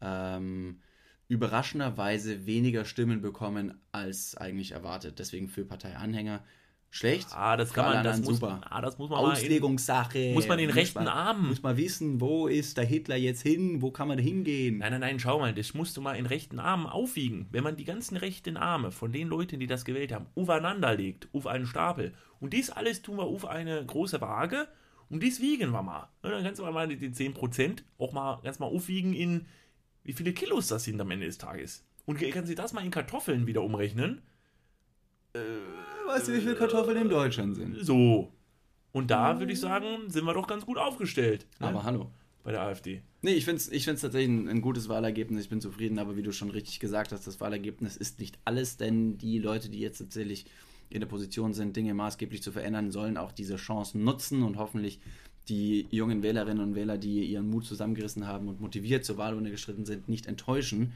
[0.00, 0.78] ähm,
[1.34, 5.18] überraschenderweise weniger Stimmen bekommen als eigentlich erwartet.
[5.18, 6.42] Deswegen für Parteianhänger
[6.90, 7.26] schlecht.
[7.32, 8.60] ah, das kann man, das muss, super.
[8.70, 10.32] ah, das muss man mal in, Auslegungssache.
[10.32, 13.42] muss man den Muss rechten man- Arm Muss man wissen, wo ist der Hitler jetzt
[13.42, 13.82] hin?
[13.82, 14.78] Wo kann man hingehen?
[14.78, 17.46] Nein, nein, nein, schau mal, das musst du mal in rechten Armen aufwiegen.
[17.50, 21.28] Wenn man die ganzen rechten Arme von den Leuten, die das gewählt haben, aufeinander legt,
[21.32, 22.12] auf einen Stapel.
[22.38, 24.68] Und dies alles tun wir auf eine große Waage
[25.10, 26.08] und dies wiegen wir mal.
[26.22, 29.46] Und dann kannst du mal die, die 10% auch mal ganz mal aufwiegen in,
[30.04, 31.82] wie viele Kilos das sind am Ende des Tages.
[32.06, 34.22] Und kannst du das mal in Kartoffeln wieder umrechnen.
[36.06, 37.78] Weißt du, wie viele Kartoffeln in Deutschland sind?
[37.80, 38.32] So.
[38.92, 41.46] Und da würde ich sagen, sind wir doch ganz gut aufgestellt.
[41.58, 41.68] Ne?
[41.68, 42.10] Aber hallo.
[42.44, 43.02] Bei der AfD.
[43.22, 45.44] Nee, ich finde es ich find's tatsächlich ein, ein gutes Wahlergebnis.
[45.44, 48.76] Ich bin zufrieden, aber wie du schon richtig gesagt hast, das Wahlergebnis ist nicht alles,
[48.76, 50.44] denn die Leute, die jetzt tatsächlich
[50.90, 55.00] in der Position sind, Dinge maßgeblich zu verändern, sollen auch diese Chance nutzen und hoffentlich
[55.48, 59.84] die jungen Wählerinnen und Wähler, die ihren Mut zusammengerissen haben und motiviert zur Wahlurne geschritten
[59.84, 60.92] sind, nicht enttäuschen.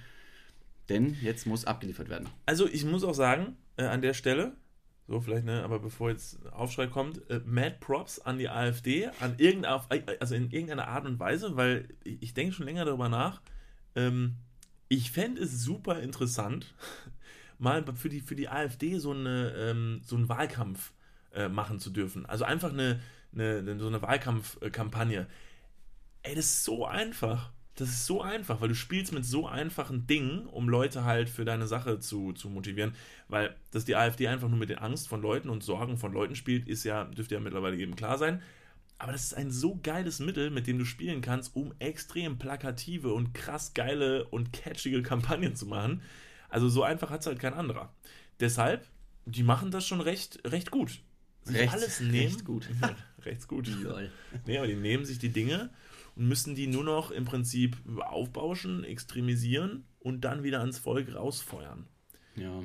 [0.89, 2.29] Denn jetzt muss abgeliefert werden.
[2.47, 4.53] Also ich muss auch sagen, äh, an der Stelle,
[5.07, 9.35] so vielleicht, ne, aber bevor jetzt Aufschrei kommt, äh, Mad Props an die AfD, an
[9.39, 9.87] irgendeiner,
[10.21, 13.43] also in irgendeiner Art und Weise, weil ich, ich denke schon länger darüber nach.
[13.95, 14.37] Ähm,
[14.89, 16.75] ich fände es super interessant,
[17.59, 20.93] mal für die, für die AfD so, eine, ähm, so einen Wahlkampf
[21.35, 22.25] äh, machen zu dürfen.
[22.25, 23.01] Also einfach eine,
[23.33, 25.27] eine, so eine Wahlkampfkampagne.
[26.23, 27.51] Ey, das ist so einfach.
[27.75, 31.45] Das ist so einfach, weil du spielst mit so einfachen Dingen, um Leute halt für
[31.45, 32.95] deine Sache zu, zu motivieren.
[33.29, 36.35] Weil, dass die AfD einfach nur mit der Angst von Leuten und Sorgen von Leuten
[36.35, 38.43] spielt, ist ja, dürfte ja mittlerweile jedem klar sein.
[38.99, 43.13] Aber das ist ein so geiles Mittel, mit dem du spielen kannst, um extrem plakative
[43.13, 46.03] und krass geile und catchige Kampagnen zu machen.
[46.49, 47.93] Also so einfach hat es halt kein anderer.
[48.41, 48.89] Deshalb,
[49.25, 51.01] die machen das schon recht, recht gut.
[51.49, 52.13] Sich Recht- alles nehmen.
[52.15, 52.69] recht gut.
[53.25, 53.67] recht gut.
[53.83, 54.11] Lol.
[54.47, 55.71] Nee, aber die nehmen sich die Dinge
[56.17, 61.87] und müssen die nur noch im Prinzip aufbauschen, extremisieren und dann wieder ans Volk rausfeuern.
[62.37, 62.63] Ja.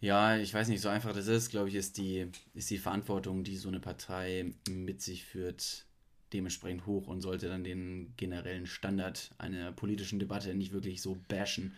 [0.00, 3.42] Ja, ich weiß nicht, so einfach das ist, glaube ich, ist die, ist die Verantwortung,
[3.42, 5.86] die so eine Partei mit sich führt,
[6.32, 11.74] dementsprechend hoch und sollte dann den generellen Standard einer politischen Debatte nicht wirklich so bashen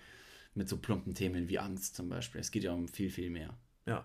[0.55, 2.41] mit so plumpen Themen wie Angst zum Beispiel.
[2.41, 3.57] Es geht ja um viel, viel mehr.
[3.91, 4.05] Ja.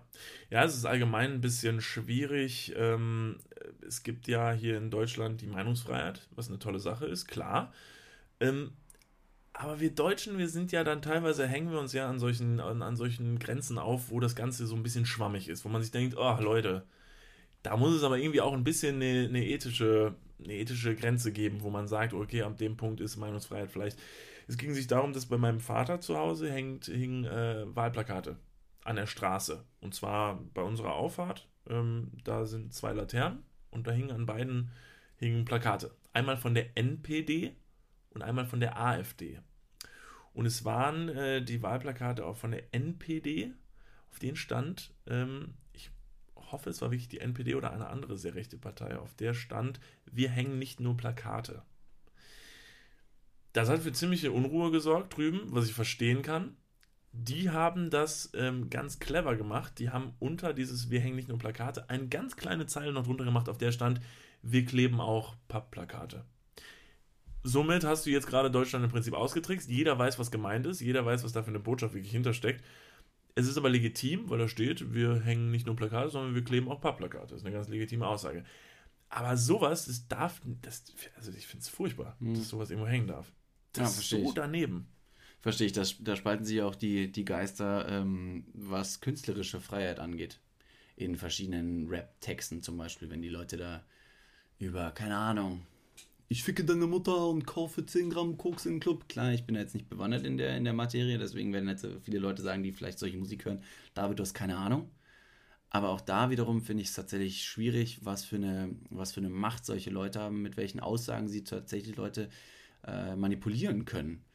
[0.50, 2.74] ja, es ist allgemein ein bisschen schwierig.
[2.76, 3.38] Ähm,
[3.86, 7.72] es gibt ja hier in Deutschland die Meinungsfreiheit, was eine tolle Sache ist, klar.
[8.40, 8.72] Ähm,
[9.52, 12.82] aber wir Deutschen, wir sind ja dann teilweise, hängen wir uns ja an solchen, an,
[12.82, 15.92] an solchen Grenzen auf, wo das Ganze so ein bisschen schwammig ist, wo man sich
[15.92, 16.84] denkt, oh Leute,
[17.62, 21.62] da muss es aber irgendwie auch ein bisschen eine, eine, ethische, eine ethische Grenze geben,
[21.62, 24.00] wo man sagt, okay, ab dem Punkt ist Meinungsfreiheit vielleicht.
[24.48, 28.36] Es ging sich darum, dass bei meinem Vater zu Hause hängt, hingen äh, Wahlplakate
[28.86, 29.64] an der Straße.
[29.80, 31.48] Und zwar bei unserer Auffahrt.
[31.68, 34.70] Ähm, da sind zwei Laternen und da hingen an beiden
[35.16, 35.94] hingen Plakate.
[36.12, 37.54] Einmal von der NPD
[38.10, 39.40] und einmal von der AfD.
[40.32, 43.52] Und es waren äh, die Wahlplakate auch von der NPD.
[44.10, 45.90] Auf denen stand, ähm, ich
[46.34, 49.80] hoffe, es war wirklich die NPD oder eine andere sehr rechte Partei, auf der stand,
[50.04, 51.62] wir hängen nicht nur Plakate.
[53.52, 56.56] Das hat für ziemliche Unruhe gesorgt drüben, was ich verstehen kann.
[57.18, 59.78] Die haben das ähm, ganz clever gemacht.
[59.78, 63.24] Die haben unter dieses Wir hängen nicht nur Plakate eine ganz kleine Zeile noch drunter
[63.24, 64.00] gemacht, auf der stand,
[64.42, 66.24] wir kleben auch Pappplakate.
[67.42, 69.68] Somit hast du jetzt gerade Deutschland im Prinzip ausgetrickst.
[69.70, 70.80] Jeder weiß, was gemeint ist.
[70.80, 72.64] Jeder weiß, was da für eine Botschaft wirklich hintersteckt.
[73.34, 76.68] Es ist aber legitim, weil da steht, wir hängen nicht nur Plakate, sondern wir kleben
[76.68, 77.28] auch Pappplakate.
[77.28, 78.44] Das ist eine ganz legitime Aussage.
[79.08, 80.84] Aber sowas, das darf, das,
[81.16, 82.34] also ich finde es furchtbar, Hm.
[82.34, 83.32] dass sowas irgendwo hängen darf.
[83.72, 84.88] Das Ja, ist so daneben.
[85.46, 90.40] Verstehe ich, das, da spalten sich auch die, die Geister, ähm, was künstlerische Freiheit angeht.
[90.96, 93.84] In verschiedenen Rap-Texten zum Beispiel, wenn die Leute da
[94.58, 95.64] über, keine Ahnung,
[96.26, 99.08] ich ficke deine Mutter und kaufe 10 Gramm Koks im Club.
[99.08, 102.18] Klar, ich bin jetzt nicht bewandert in der, in der Materie, deswegen werden jetzt viele
[102.18, 103.62] Leute sagen, die vielleicht solche Musik hören,
[103.94, 104.90] David, du hast keine Ahnung.
[105.70, 109.30] Aber auch da wiederum finde ich es tatsächlich schwierig, was für, eine, was für eine
[109.30, 112.30] Macht solche Leute haben, mit welchen Aussagen sie tatsächlich Leute
[112.84, 114.25] äh, manipulieren können.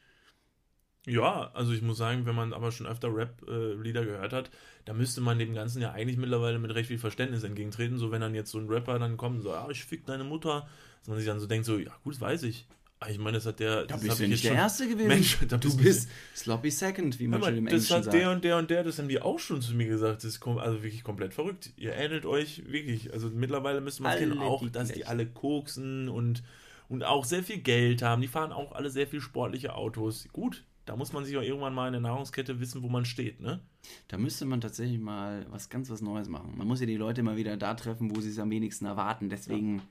[1.07, 4.51] Ja, also ich muss sagen, wenn man aber schon öfter Rap-Lieder gehört hat,
[4.85, 7.97] da müsste man dem Ganzen ja eigentlich mittlerweile mit recht viel Verständnis entgegentreten.
[7.97, 10.23] So, wenn dann jetzt so ein Rapper dann kommt und so, ah, ich fick deine
[10.23, 10.67] Mutter,
[10.99, 12.67] dass man sich dann so denkt, so, ja, gut, das weiß ich.
[13.01, 13.87] Aber ich meine, das hat der.
[13.87, 15.07] Da das bist du ich nicht der Erste gewesen.
[15.07, 18.15] Mensch, da du bist Sloppy Second, wie man Hör schon im das Englischen hat sagt.
[18.15, 20.17] der und der und der, das haben die auch schon zu mir gesagt.
[20.17, 21.71] Das ist also wirklich komplett verrückt.
[21.77, 23.11] Ihr ähnelt euch wirklich.
[23.11, 26.43] Also mittlerweile müsste man kennen, auch, dass die alle koksen und,
[26.89, 28.21] und auch sehr viel Geld haben.
[28.21, 30.27] Die fahren auch alle sehr viel sportliche Autos.
[30.31, 33.39] Gut, da muss man sich auch irgendwann mal in der Nahrungskette wissen, wo man steht,
[33.39, 33.59] ne?
[34.07, 36.57] Da müsste man tatsächlich mal was ganz was Neues machen.
[36.57, 39.29] Man muss ja die Leute mal wieder da treffen, wo sie es am wenigsten erwarten.
[39.29, 39.81] Deswegen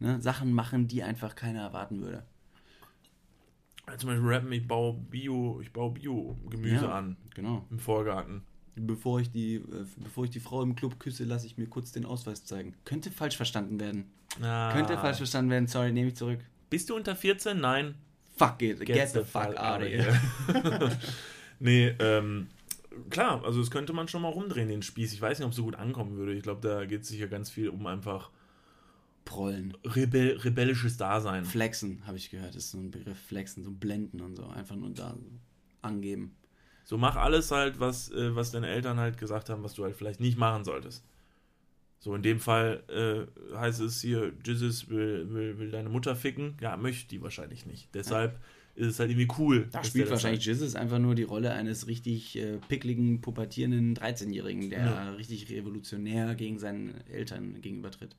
[0.00, 2.24] ne, Sachen machen, die einfach keiner erwarten würde.
[3.98, 6.92] Zum Beispiel rappen, ich baue Bio, ich baue Bio-Gemüse Ja.
[6.94, 7.66] an Genau.
[7.70, 8.42] im Vorgarten.
[8.74, 11.92] Bevor ich, die, äh, bevor ich die Frau im Club küsse, lasse ich mir kurz
[11.92, 12.74] den Ausweis zeigen.
[12.84, 14.04] Könnte falsch verstanden werden.
[14.40, 14.72] Ah.
[14.72, 15.66] Könnte falsch verstanden werden.
[15.66, 16.40] Sorry, nehme ich zurück.
[16.70, 17.60] Bist du unter 14?
[17.60, 17.96] Nein.
[18.36, 18.84] Fuck it.
[18.84, 20.20] Get, the, fuck out of here.
[21.60, 22.48] nee, ähm,
[23.10, 25.12] klar, also das könnte man schon mal rumdrehen, den Spieß.
[25.12, 26.32] Ich weiß nicht, ob es so gut ankommen würde.
[26.32, 28.30] Ich glaube, da geht es sicher ganz viel um einfach
[29.24, 29.76] Prollen.
[29.84, 31.44] rebell rebellisches Dasein.
[31.44, 32.50] Flexen, habe ich gehört.
[32.50, 33.18] Das ist so ein Begriff.
[33.18, 34.46] Flexen, so blenden und so.
[34.46, 35.16] Einfach nur da
[35.80, 36.34] angeben.
[36.84, 39.96] So mach alles halt, was, äh, was deine Eltern halt gesagt haben, was du halt
[39.96, 41.04] vielleicht nicht machen solltest.
[42.02, 46.56] So in dem Fall äh, heißt es hier, Jesus will, will, will deine Mutter ficken.
[46.60, 47.94] Ja, möchte die wahrscheinlich nicht.
[47.94, 48.40] Deshalb
[48.74, 49.68] ist es halt irgendwie cool.
[49.70, 54.84] Da spielt wahrscheinlich Jesus einfach nur die Rolle eines richtig äh, pickligen, pubertierenden 13-Jährigen, der
[54.84, 55.10] Ja.
[55.12, 58.16] richtig revolutionär gegen seinen Eltern gegenübertritt.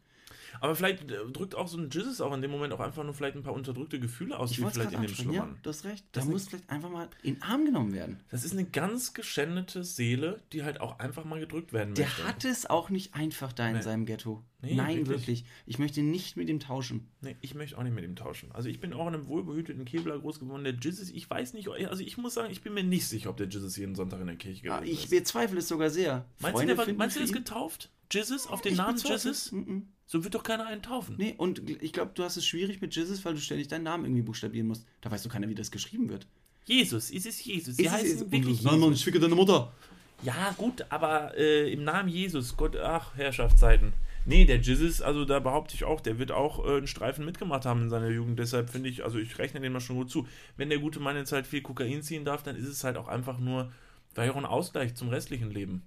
[0.59, 3.13] Aber vielleicht äh, drückt auch so ein Jesus auch in dem Moment auch einfach nur
[3.13, 5.59] vielleicht ein paar unterdrückte Gefühle aus, Ich die vielleicht in dem ansprechen, ja, schlummern.
[5.61, 6.05] du hast recht.
[6.11, 8.19] Das Da muss vielleicht einfach mal in den Arm genommen werden.
[8.29, 12.27] Das ist eine ganz geschändete Seele, die halt auch einfach mal gedrückt werden Der möchte.
[12.27, 13.81] hat es auch nicht einfach da in Nee.
[13.81, 14.43] seinem Ghetto.
[14.61, 15.09] Nee, Nein, wirklich.
[15.09, 15.45] wirklich.
[15.65, 17.09] Ich möchte nicht mit ihm tauschen.
[17.19, 18.49] Nee, ich möchte auch nicht mit ihm tauschen.
[18.53, 20.63] Also ich bin auch in einem wohlbehüteten Kebler groß geworden.
[20.63, 23.35] Der Jesus, ich weiß nicht, also ich muss sagen, ich bin mir nicht sicher, ob
[23.37, 25.09] der Jesus jeden Sonntag in der Kirche Ah, gewesen ich ist.
[25.09, 26.25] bezweifle es sogar sehr.
[26.39, 27.89] Meinst Freunde du, der war, meinst du, der ist getauft?
[28.11, 29.25] Jesus auf den Ich Namen Jesus?
[29.25, 29.51] es.
[29.51, 29.87] Mhm.
[30.13, 31.15] So wird doch keiner einen taufen.
[31.17, 34.05] Nee, und ich glaube, du hast es schwierig mit Jesus, weil du ständig deinen Namen
[34.05, 34.85] irgendwie buchstabieren musst.
[35.01, 36.27] Da weiß doch keiner, wie das geschrieben wird.
[36.65, 37.77] Jesus, ist es Jesus?
[37.77, 38.31] Sie Ist es heißen Jesus?
[38.31, 38.99] wirklich Nein, Mann, Jesus.
[38.99, 39.73] ich ficke deine Mutter.
[40.21, 43.93] Ja, gut, aber äh, im Namen Jesus, Gott, ach, Herrschaftszeiten.
[44.27, 47.65] Nee, der Jesus, also da behaupte ich auch, der wird auch äh, einen Streifen mitgemacht
[47.65, 48.37] haben in seiner Jugend.
[48.37, 50.27] Deshalb finde ich, also ich rechne dem mal schon gut zu.
[50.57, 53.07] Wenn der gute Mann jetzt halt viel Kokain ziehen darf, dann ist es halt auch
[53.07, 53.71] einfach nur,
[54.13, 55.81] war ja auch ein Ausgleich zum restlichen Leben.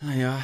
[0.00, 0.40] Naja,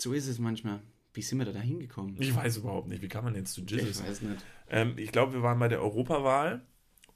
[0.00, 0.80] so ist es manchmal.
[1.12, 2.16] Wie sind wir da hingekommen?
[2.20, 4.00] Ich weiß überhaupt nicht, wie kann man jetzt zu Jesus?
[4.00, 4.44] Ich weiß nicht.
[4.68, 6.64] Ähm, ich glaube, wir waren bei der Europawahl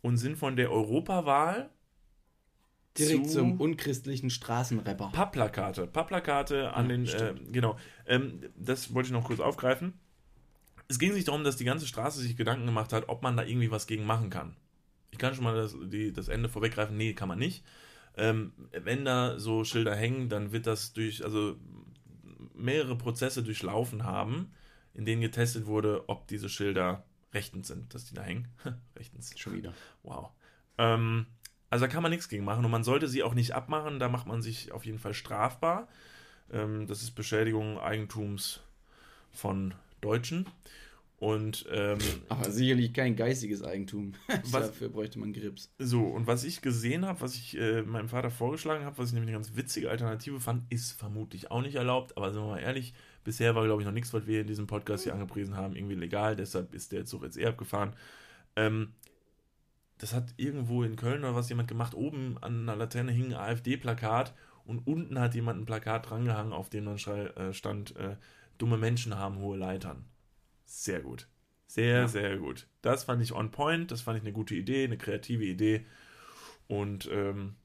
[0.03, 1.71] und sind von der Europawahl
[2.99, 5.11] Direkt zu zum unchristlichen Straßenrapper.
[5.13, 5.87] Pappplakate.
[5.87, 7.77] Pappplakate an Ja, den, äh, genau.
[8.07, 9.95] Ähm, das wollte ich noch kurz aufgreifen.
[10.89, 13.45] Es ging sich darum, dass die ganze Straße sich Gedanken gemacht hat, ob man da
[13.45, 14.57] irgendwie was gegen machen kann.
[15.11, 16.97] Ich kann schon mal das, die, das Ende vorweggreifen.
[16.97, 17.65] Nee, kann man nicht.
[18.17, 21.57] Ähm, wenn da so Schilder hängen, dann wird das durch, also
[22.55, 24.53] mehrere Prozesse durchlaufen haben,
[24.95, 28.49] in denen getestet wurde, ob diese Schilder rechtens sind, dass die da hängen.
[28.97, 29.39] rechtens.
[29.39, 29.75] Schon wieder.
[30.03, 30.31] Wow.
[30.79, 31.27] Ähm,
[31.71, 34.09] also da kann man nichts gegen machen und man sollte sie auch nicht abmachen, da
[34.09, 35.89] macht man sich auf jeden Fall strafbar.
[36.53, 38.61] Ähm, das ist Beschädigung Eigentums
[39.33, 40.47] von Deutschen.
[41.25, 41.97] Und ähm,
[42.29, 44.13] Aber sicherlich kein geistiges Eigentum.
[44.51, 45.73] Was- Dafür bräuchte man Grips.
[45.79, 49.15] so, und was ich gesehen habe, was ich äh, meinem Vater vorgeschlagen habe, was ich
[49.15, 52.59] nämlich eine ganz witzige Alternative fand, ist vermutlich auch nicht erlaubt, aber sind wir mal
[52.59, 52.93] ehrlich,
[53.25, 55.95] bisher war, glaube ich, noch nichts, was wir in diesem Podcast hier angepriesen haben, irgendwie
[55.95, 57.95] legal, deshalb ist der Zug jetzt eher abgefahren.
[58.57, 58.93] Ähm,
[59.97, 63.41] das hat irgendwo in Köln oder was jemand gemacht, oben an einer Laterne hing ein
[63.41, 64.35] AfD-Plakat
[64.67, 68.17] und unten hat jemand ein Plakat drangehangen, auf dem dann äh, stand, äh,
[68.59, 70.05] dumme Menschen haben hohe Leitern.
[70.65, 71.29] Sehr gut.
[71.67, 72.09] Sehr, Ja.
[72.09, 72.67] sehr gut.
[72.83, 75.85] Das fand ich on point, das fand ich eine gute Idee, eine kreative Idee.
[76.69, 77.57] Und ähm,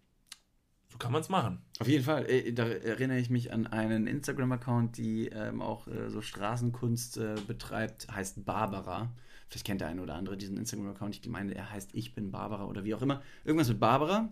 [0.89, 1.62] so kann man es machen.
[1.79, 2.29] Auf jeden Fall.
[2.29, 7.35] Äh, Da erinnere ich mich an einen Instagram-Account, die ähm, auch äh, so Straßenkunst äh,
[7.47, 9.12] betreibt, heißt Barbara.
[9.47, 11.15] Vielleicht kennt der eine oder andere diesen Instagram-Account.
[11.17, 13.21] Ich meine, er heißt Ich bin Barbara oder wie auch immer.
[13.45, 14.29] Irgendwas mit Barbara.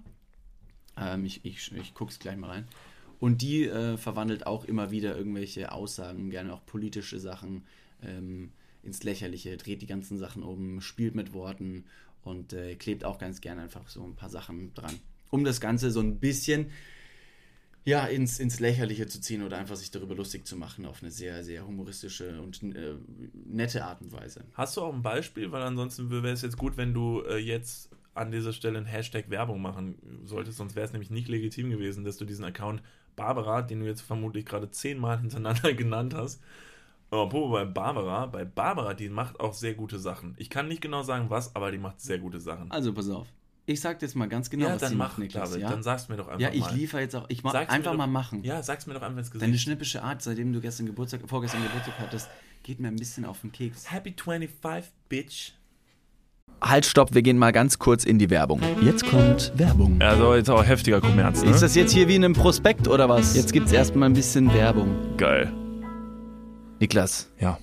[0.98, 2.68] Ähm, ich ich, ich gucke es gleich mal rein.
[3.20, 7.66] Und die äh, verwandelt auch immer wieder irgendwelche Aussagen, gerne auch politische Sachen
[8.04, 8.52] ähm,
[8.84, 11.86] ins Lächerliche, dreht die ganzen Sachen um, spielt mit Worten
[12.24, 14.94] und äh, klebt auch ganz gerne einfach so ein paar Sachen dran.
[15.30, 16.68] Um das Ganze so ein bisschen
[17.88, 21.10] ja, ins, ins Lächerliche zu ziehen oder einfach sich darüber lustig zu machen auf eine
[21.10, 22.96] sehr, sehr humoristische und äh,
[23.46, 24.44] nette Art und Weise.
[24.56, 25.54] Hast du auch ein Beispiel?
[25.54, 29.30] Weil ansonsten wäre es jetzt gut, wenn du äh, jetzt an dieser Stelle ein Hashtag
[29.30, 32.82] Werbung machen solltest, sonst wäre es nämlich nicht legitim gewesen, dass du diesen Account
[33.16, 36.42] Barbara, den du jetzt vermutlich gerade zehnmal hintereinander genannt hast,
[37.10, 40.36] obwohl bei Barbara, bei Barbara, die macht auch sehr gute Sachen.
[40.38, 42.70] Ich kann nicht genau sagen, was, aber die macht sehr gute Sachen.
[42.72, 43.28] Also pass auf.
[43.70, 45.50] Ich sag dir jetzt mal ganz genau, ja, was dann sie mach, macht, Niklas.
[45.50, 46.74] David, Ja, dann sag's mir doch einfach ja ich mal.
[46.74, 47.26] liefere jetzt auch.
[47.28, 48.42] Ich mach Sag's einfach doch- mal machen.
[48.44, 49.46] Ja, sag's mir doch einfach ins Gesicht.
[49.46, 52.30] Deine schnippische Art, seitdem du gestern Geburtstag, vorgestern Geburtstag hattest,
[52.64, 53.92] geht mir ein bisschen auf den Keks.
[53.92, 55.52] Happy 25, Bitch.
[56.62, 58.62] Halt, stopp, wir gehen mal ganz kurz in die Werbung.
[58.82, 60.02] Jetzt kommt Werbung.
[60.02, 61.52] Also jetzt auch heftiger Kommerz, ne?
[61.52, 63.36] Ist das jetzt hier wie in einem Prospekt oder was?
[63.36, 65.18] Jetzt gibt's erstmal ein bisschen Werbung.
[65.18, 65.52] geil?
[66.80, 67.58] Niklas, Ja.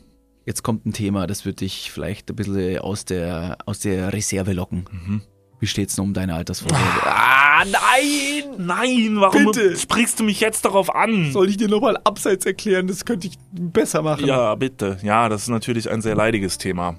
[0.46, 4.53] jetzt kommt ein Thema, das wird dich vielleicht ein bisschen aus der, aus der Reserve
[4.53, 4.85] locken.
[4.90, 5.22] Mhm.
[5.61, 6.85] Wie steht's denn um deine Altersvorsorge?
[7.05, 8.55] Ah, nein!
[8.59, 9.77] Nein, warum Bitte.
[9.77, 11.33] sprichst du mich jetzt darauf an?
[11.33, 12.87] Soll ich dir nochmal abseits erklären?
[12.88, 14.27] Das könnte ich besser machen.
[14.27, 14.98] Ja, bitte.
[15.03, 16.98] Ja, das ist natürlich ein sehr leidiges Thema.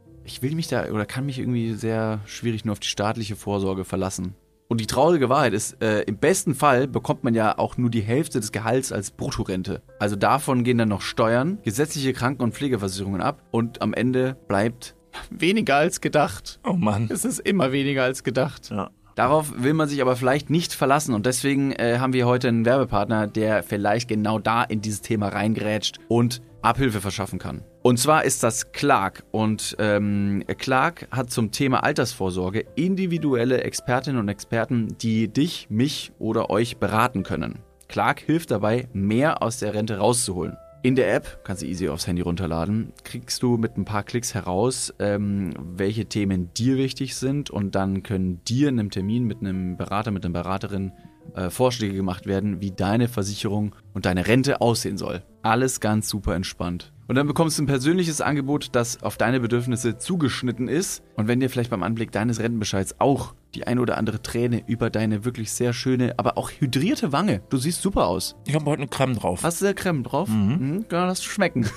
[0.23, 3.85] Ich will mich da oder kann mich irgendwie sehr schwierig nur auf die staatliche Vorsorge
[3.85, 4.35] verlassen.
[4.67, 8.01] Und die traurige Wahrheit ist, äh, im besten Fall bekommt man ja auch nur die
[8.01, 9.81] Hälfte des Gehalts als Bruttorente.
[9.99, 14.95] Also davon gehen dann noch Steuern, gesetzliche Kranken- und Pflegeversicherungen ab und am Ende bleibt
[15.29, 16.61] weniger als gedacht.
[16.65, 17.09] Oh Mann.
[17.11, 18.69] Es ist immer weniger als gedacht.
[18.69, 18.91] Ja.
[19.15, 22.63] Darauf will man sich aber vielleicht nicht verlassen und deswegen äh, haben wir heute einen
[22.63, 27.63] Werbepartner, der vielleicht genau da in dieses Thema reingrätscht und Abhilfe verschaffen kann.
[27.81, 34.29] Und zwar ist das Clark und ähm, Clark hat zum Thema Altersvorsorge individuelle Expertinnen und
[34.29, 37.59] Experten, die dich, mich oder euch beraten können.
[37.87, 40.55] Clark hilft dabei, mehr aus der Rente rauszuholen.
[40.83, 44.33] In der App, kannst du easy aufs Handy runterladen, kriegst du mit ein paar Klicks
[44.33, 49.41] heraus, ähm, welche Themen dir wichtig sind und dann können dir in einem Termin mit
[49.41, 50.91] einem Berater, mit einer Beraterin
[51.35, 55.23] äh, Vorschläge gemacht werden, wie deine Versicherung und deine Rente aussehen soll.
[55.41, 56.91] Alles ganz super entspannt.
[57.07, 61.03] Und dann bekommst du ein persönliches Angebot, das auf deine Bedürfnisse zugeschnitten ist.
[61.17, 64.89] Und wenn dir vielleicht beim Anblick deines Rentenbescheids auch die ein oder andere Träne über
[64.89, 68.37] deine wirklich sehr schöne, aber auch hydrierte Wange, du siehst super aus.
[68.45, 69.43] Ich habe heute eine Creme drauf.
[69.43, 70.29] Hast du da Creme drauf?
[70.29, 70.85] Mhm.
[70.87, 71.69] Kann das schmecken.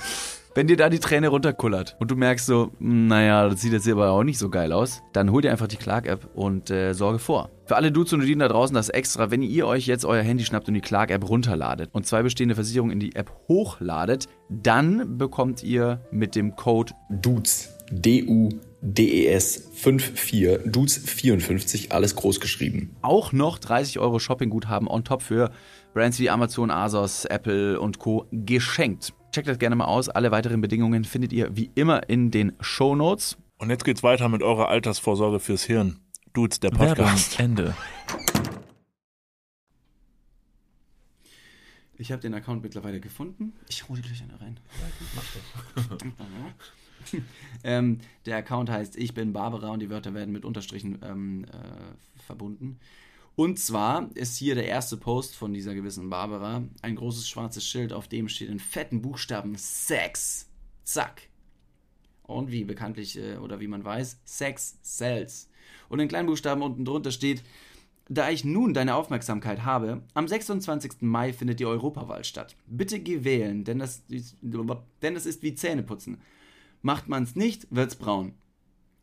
[0.57, 3.89] Wenn dir da die Träne runterkullert und du merkst so, "Hm, naja, das sieht jetzt
[3.89, 7.19] aber auch nicht so geil aus, dann hol dir einfach die Clark-App und äh, sorge
[7.19, 7.51] vor.
[7.67, 10.45] Für alle Dudes und Dudinen da draußen das extra, wenn ihr euch jetzt euer Handy
[10.45, 15.65] schnappt und die Clark-App runterladet und zwei bestehende Versicherungen in die App hochladet, dann bekommt
[15.65, 22.95] ihr mit dem Code Dudes, D-U-D-E-S 54, Dudes 54, alles groß geschrieben.
[23.03, 25.51] auch noch 30 Euro Shoppingguthaben on top für
[25.95, 28.27] Brands wie Amazon, Asos, Apple und Co.
[28.31, 29.15] geschenkt.
[29.35, 30.09] Checkt das gerne mal aus.
[30.09, 33.37] Alle weiteren Bedingungen findet ihr wie immer in den Show Notes.
[33.59, 35.99] Und jetzt geht's weiter mit eurer Altersvorsorge fürs Hirn.
[36.35, 37.41] Dudes, der Podcast.
[37.41, 37.75] Ende.
[41.99, 43.55] Ich habe den Account mittlerweile gefunden.
[43.69, 44.61] Ich hole gleich eine rein.
[47.65, 52.23] ähm, der Account heißt Ich bin Barbara und die Wörter werden mit Unterstrichen ähm, äh,
[52.25, 52.79] verbunden.
[53.37, 57.93] Und zwar ist hier der erste Post von dieser gewissen Barbara ein großes schwarzes Schild,
[57.93, 60.49] auf dem steht in fetten Buchstaben Sex.
[60.85, 61.23] Zack.
[62.23, 65.51] Und wie bekanntlich äh, oder wie man weiß, Sex sells.
[65.89, 67.43] Und in kleinen Buchstaben unten drunter steht,
[68.09, 71.01] da ich nun deine Aufmerksamkeit habe, am 26.
[71.01, 72.55] Mai findet die Europawahl statt.
[72.67, 76.19] Bitte geh wählen, denn das ist, denn das ist wie Zähneputzen.
[76.83, 78.35] Macht man's nicht, wird's braun.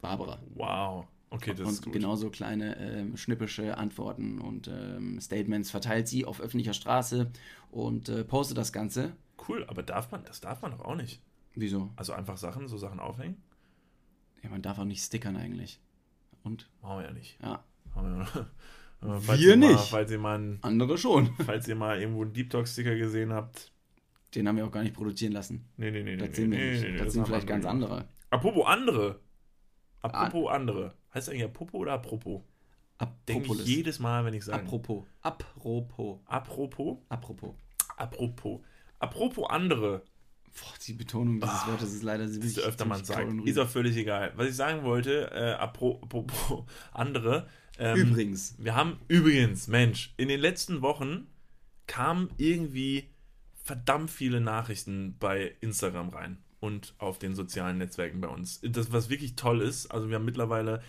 [0.02, 0.40] Barbara.
[0.54, 1.08] Wow.
[1.34, 1.94] Okay, das und ist gut.
[1.94, 7.32] genauso kleine ähm, schnippische Antworten und ähm, Statements verteilt sie auf öffentlicher Straße
[7.72, 9.14] und äh, postet das Ganze.
[9.48, 11.22] Cool, aber darf man, das darf man doch auch nicht.
[11.56, 11.90] Wieso?
[11.96, 13.42] Also einfach Sachen, so Sachen aufhängen?
[14.44, 15.80] Ja, man darf auch nicht stickern eigentlich.
[16.44, 16.70] Und?
[16.82, 17.38] Machen wir ja nicht.
[17.42, 17.64] Ja,
[17.96, 18.28] Machen
[19.00, 19.90] wir, ihr Mal, nicht.
[19.90, 21.30] falls ihr mal, einen- andere schon.
[21.46, 23.72] falls ihr mal irgendwo einen Deep Talk Sticker gesehen habt.
[24.36, 25.66] Den haben wir auch gar nicht produzieren lassen.
[25.78, 26.28] Nee, nee, nee, nee.
[26.28, 26.84] Das sind wir nee, nicht.
[26.84, 28.08] nee, nee, das sind vielleicht ganz andere.
[28.30, 29.20] Apropos andere.
[30.02, 30.96] Apropos andere.
[31.14, 32.42] Heißt eigentlich apropos oder apropos?
[33.28, 34.64] Denke ich jedes Mal, wenn ich sage.
[34.64, 35.06] Apropos.
[35.22, 36.20] Apropos.
[36.26, 36.98] Apropos.
[37.10, 37.56] Apropos.
[37.98, 38.62] Apropos.
[39.00, 40.04] Apropos andere.
[40.54, 43.28] Boah, die Betonung dieses Wortes ist leider Das Ah, öfter man sagt.
[43.48, 44.34] Ist auch völlig egal.
[44.36, 47.48] Was ich sagen wollte, äh, apro- apropos andere.
[47.80, 48.56] Ähm, Übrigens.
[48.60, 51.28] Wir haben übrigens, Mensch, in den letzten Wochen
[51.88, 53.10] kamen irgendwie
[53.64, 58.62] verdammt viele Nachrichten bei Instagram rein und auf den sozialen Netzwerken bei uns.
[58.64, 60.82] Das, was wirklich toll ist, also wir haben mittlerweile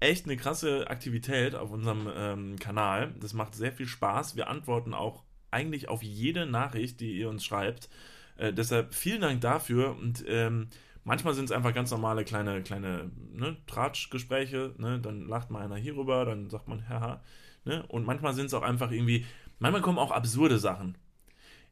[0.00, 3.14] echt eine krasse Aktivität auf unserem ähm, Kanal.
[3.20, 4.36] Das macht sehr viel Spaß.
[4.36, 7.88] Wir antworten auch eigentlich auf jede Nachricht, die ihr uns schreibt.
[8.36, 10.68] Äh, deshalb vielen Dank dafür und ähm,
[11.04, 14.98] manchmal sind es einfach ganz normale kleine, kleine ne, Tratschgespräche, ne?
[15.00, 17.22] dann lacht mal einer hierüber, dann sagt man, haha,
[17.64, 17.84] ne?
[17.88, 19.26] und manchmal sind es auch einfach irgendwie,
[19.58, 20.96] manchmal kommen auch absurde Sachen.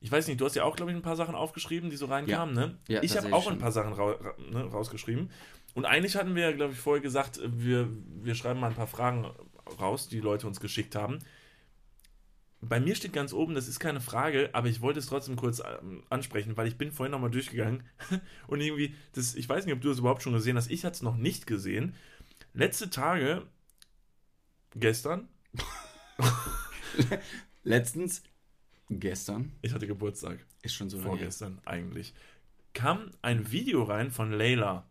[0.00, 2.06] Ich weiß nicht, du hast ja auch, glaube ich, ein paar Sachen aufgeschrieben, die so
[2.06, 2.78] reinkamen, ne?
[2.88, 5.30] Ja, ich habe auch ein paar Sachen ra ra ne, rausgeschrieben.
[5.74, 7.88] Und eigentlich hatten wir, glaube ich, vorher gesagt, wir,
[8.22, 9.30] wir schreiben mal ein paar Fragen
[9.78, 11.18] raus, die Leute uns geschickt haben.
[12.62, 15.60] Bei mir steht ganz oben, das ist keine Frage, aber ich wollte es trotzdem kurz
[15.60, 17.84] ähm, ansprechen, weil ich bin vorhin nochmal durchgegangen
[18.48, 20.96] und irgendwie, das, ich weiß nicht, ob du das überhaupt schon gesehen hast, ich hatte
[20.96, 21.94] es noch nicht gesehen.
[22.52, 23.46] Letzte Tage,
[24.74, 25.28] gestern,
[27.62, 28.22] Letztens,
[28.90, 31.18] gestern, ich hatte Geburtstag, ist schon so lange her.
[31.18, 32.14] vorgestern eigentlich,
[32.74, 34.88] kam ein Video rein von Layla.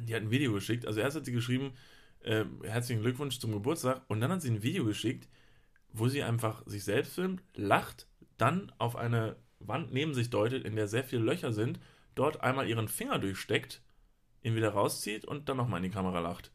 [0.00, 0.86] Die hat ein Video geschickt.
[0.86, 1.72] Also erst hat sie geschrieben,
[2.20, 4.02] äh, herzlichen Glückwunsch zum Geburtstag.
[4.08, 5.28] Und dann hat sie ein Video geschickt,
[5.92, 8.06] wo sie einfach sich selbst filmt, lacht,
[8.38, 11.78] dann auf eine Wand neben sich deutet, in der sehr viele Löcher sind,
[12.14, 13.82] dort einmal ihren Finger durchsteckt,
[14.42, 16.50] ihn wieder rauszieht und dann nochmal in die Kamera lacht.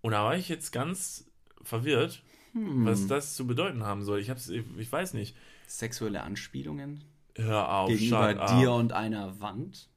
[0.00, 1.30] Und da war ich jetzt ganz
[1.62, 2.84] verwirrt, Hm.
[2.86, 4.20] was das zu bedeuten haben soll.
[4.20, 5.36] Ich, hab's, ich, ich weiß nicht.
[5.68, 7.04] Sexuelle Anspielungen
[7.36, 9.88] Hör auf, gegenüber dir und einer Wand,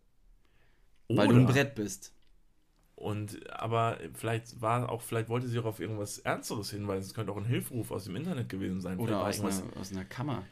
[1.07, 2.13] weil du ein Brett bist.
[2.95, 7.07] Und aber vielleicht war auch, vielleicht wollte sie auch auf irgendwas Ernsteres hinweisen.
[7.07, 8.99] Es könnte auch ein Hilferuf aus dem Internet gewesen sein.
[8.99, 10.45] Oder aus einer, aus einer Kammer.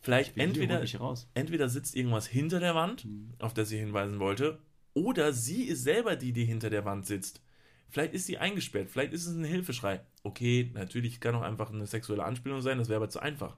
[0.00, 1.28] vielleicht entweder, raus.
[1.34, 3.34] entweder sitzt irgendwas hinter der Wand, Hm.
[3.38, 4.60] auf das sie hinweisen wollte,
[4.94, 7.42] oder sie ist selber die, die hinter der Wand sitzt.
[7.90, 10.00] Vielleicht ist sie eingesperrt, vielleicht ist es ein Hilfeschrei.
[10.22, 13.56] Okay, natürlich kann auch einfach eine sexuelle Anspielung sein, das wäre aber zu einfach.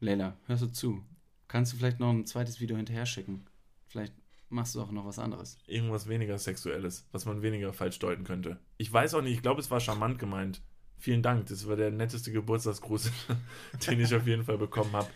[0.00, 1.04] Leila, hörst du zu?
[1.48, 3.46] Kannst du vielleicht noch ein zweites Video hinterher schicken?
[3.86, 4.14] Vielleicht
[4.48, 5.58] machst du auch noch was anderes.
[5.66, 8.58] Irgendwas weniger Sexuelles, was man weniger falsch deuten könnte.
[8.76, 10.62] Ich weiß auch nicht, ich glaube, es war charmant gemeint.
[10.98, 13.10] Vielen Dank, das war der netteste Geburtstagsgruß,
[13.88, 15.08] den ich auf jeden Fall bekommen habe.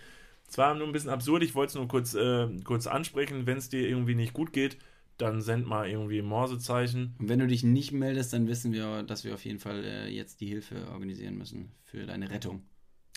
[0.49, 3.47] Es war nur ein bisschen absurd, ich wollte es nur kurz, äh, kurz ansprechen.
[3.47, 4.79] Wenn es dir irgendwie nicht gut geht,
[5.16, 7.14] dann send mal irgendwie Morsezeichen.
[7.18, 10.09] Und wenn du dich nicht meldest, dann wissen wir, dass wir auf jeden Fall äh,
[10.09, 12.64] jetzt die Hilfe organisieren müssen für deine Rettung.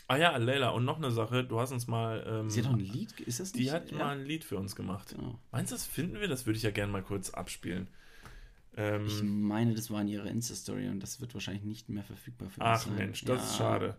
[0.08, 2.24] Ah ja, Leila, und noch eine Sache, du hast uns mal.
[2.28, 3.66] Ähm, Sie hat doch ein Lied, ist das nicht?
[3.66, 3.98] die hat ja?
[3.98, 5.16] mal ein Lied für uns gemacht.
[5.16, 5.40] Genau.
[5.52, 6.28] Meinst du, das finden wir?
[6.28, 7.88] Das würde ich ja gerne mal kurz abspielen.
[8.78, 12.50] Ähm, Ich meine, das war in ihrer Insta-Story und das wird wahrscheinlich nicht mehr verfügbar
[12.50, 12.92] für uns Ach.
[12.92, 13.44] Mensch, das Ja.
[13.46, 13.98] ist schade.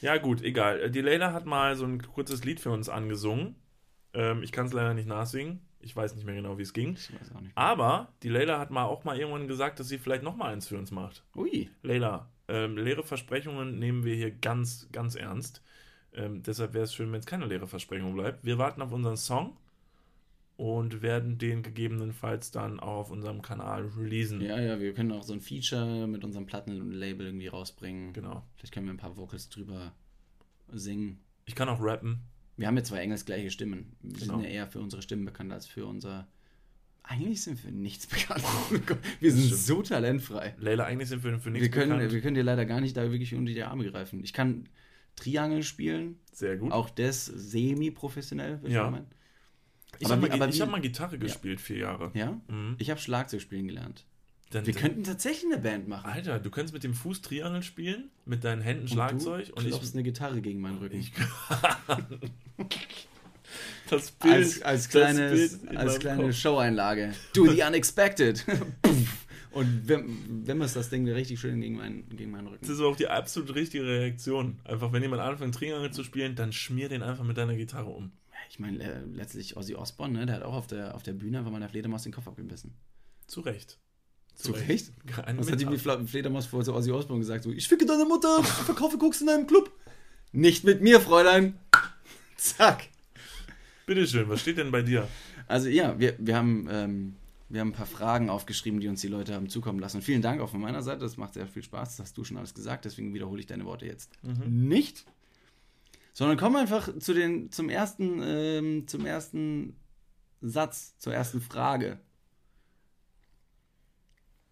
[0.00, 0.90] Ja, gut, egal.
[0.90, 3.56] Die Leila hat mal so ein kurzes Lied für uns angesungen.
[4.14, 5.60] Ähm, ich kann es leider nicht nachsingen.
[5.80, 6.94] Ich weiß nicht mehr genau, wie es ging.
[6.94, 7.56] Ich weiß auch nicht.
[7.56, 10.68] Aber die Leila hat mal auch mal irgendwann gesagt, dass sie vielleicht noch mal eins
[10.68, 11.24] für uns macht.
[11.36, 15.62] Ui, Leila, ähm, leere Versprechungen nehmen wir hier ganz, ganz ernst.
[16.14, 18.44] Ähm, deshalb wäre es schön, wenn es keine leere Versprechung bleibt.
[18.44, 19.56] Wir warten auf unseren Song
[20.56, 24.40] und werden den gegebenenfalls dann auch auf unserem Kanal releasen.
[24.40, 28.12] ja, ja, wir können auch so ein Feature mit unserem Plattenlabel irgendwie rausbringen.
[28.12, 28.42] Genau.
[28.56, 29.92] Vielleicht können wir ein paar Vocals drüber
[30.70, 31.18] singen.
[31.46, 32.20] Ich kann auch rappen.
[32.58, 33.96] Wir haben ja zwei engelsgleiche Stimmen.
[34.02, 34.34] Wir Genau.
[34.34, 36.28] sind ja eher für unsere Stimmen bekannt als für unser.
[37.04, 38.44] Eigentlich sind wir für nichts bekannt.
[39.20, 40.54] wir sind so talentfrei.
[40.58, 42.12] Leila, eigentlich sind wir für nichts Wir können, bekannt.
[42.12, 44.22] wir können dir leider gar nicht da wirklich unter die Arme greifen.
[44.24, 44.68] Ich kann
[45.16, 46.72] Triangel spielen, Sehr gut.
[46.72, 48.86] auch das semi-professionell, würde Ja.
[48.86, 49.06] ich meinen.
[49.98, 52.10] Ich habe mal, hab mal Gitarre gespielt, vier Jahre.
[52.14, 52.40] Ja?
[52.48, 52.76] Mhm.
[52.78, 54.06] Ich habe Schlagzeug spielen gelernt.
[54.50, 56.06] Dann, Wir dann- könnten tatsächlich eine Band machen.
[56.10, 59.66] Alter, du kannst mit dem Fuß Triangel spielen, mit deinen Händen Und Schlagzeug du und
[59.66, 59.92] ich.
[59.92, 60.96] eine Gitarre gegen meinen Rücken.
[60.98, 61.12] ich
[63.88, 64.34] das Bild.
[64.34, 66.34] als, als, kleines, Bild als kleine Kopf.
[66.36, 67.12] Show-Einlage.
[67.34, 68.44] Do the unexpected.
[69.52, 72.60] Und wenn, wenn das Ding richtig schön gegen meinen, gegen meinen Rücken.
[72.66, 74.58] Das ist auch die absolut richtige Reaktion.
[74.64, 78.12] Einfach, wenn jemand anfängt, Triangel zu spielen, dann schmier den einfach mit deiner Gitarre um.
[78.48, 81.38] Ich meine, äh, letztlich Ozzy Osbourne, ne, der hat auch auf der, auf der Bühne
[81.38, 82.74] einfach mal der Fledermaus den Kopf abgebissen.
[83.26, 83.78] Zu Recht.
[84.34, 84.68] Zu Recht.
[84.68, 84.92] Recht?
[85.06, 85.98] Kein Was hat die Mitleid.
[86.00, 87.44] Fla- Fledermaus vor so Ozzy Osbourne gesagt?
[87.44, 89.70] So, ich ficke deine Mutter, ich verkaufe Koks in einem Club.
[90.32, 91.58] Nicht mit mir, Fräulein.
[92.36, 92.88] Zack.
[93.86, 95.08] Bitteschön, was steht denn bei dir?
[95.48, 97.16] Also ja, wir, wir, haben, ähm,
[97.48, 99.98] wir haben ein paar Fragen aufgeschrieben, die uns die Leute haben zukommen lassen.
[99.98, 102.24] Und vielen Dank auch von meiner Seite, das macht sehr viel Spaß, das hast du
[102.24, 104.10] schon alles gesagt, deswegen wiederhole ich deine Worte jetzt
[104.46, 105.04] nicht.
[106.12, 109.76] Sondern komm einfach zu den, zum, ersten, ähm, zum ersten
[110.40, 111.98] Satz, zur ersten Frage.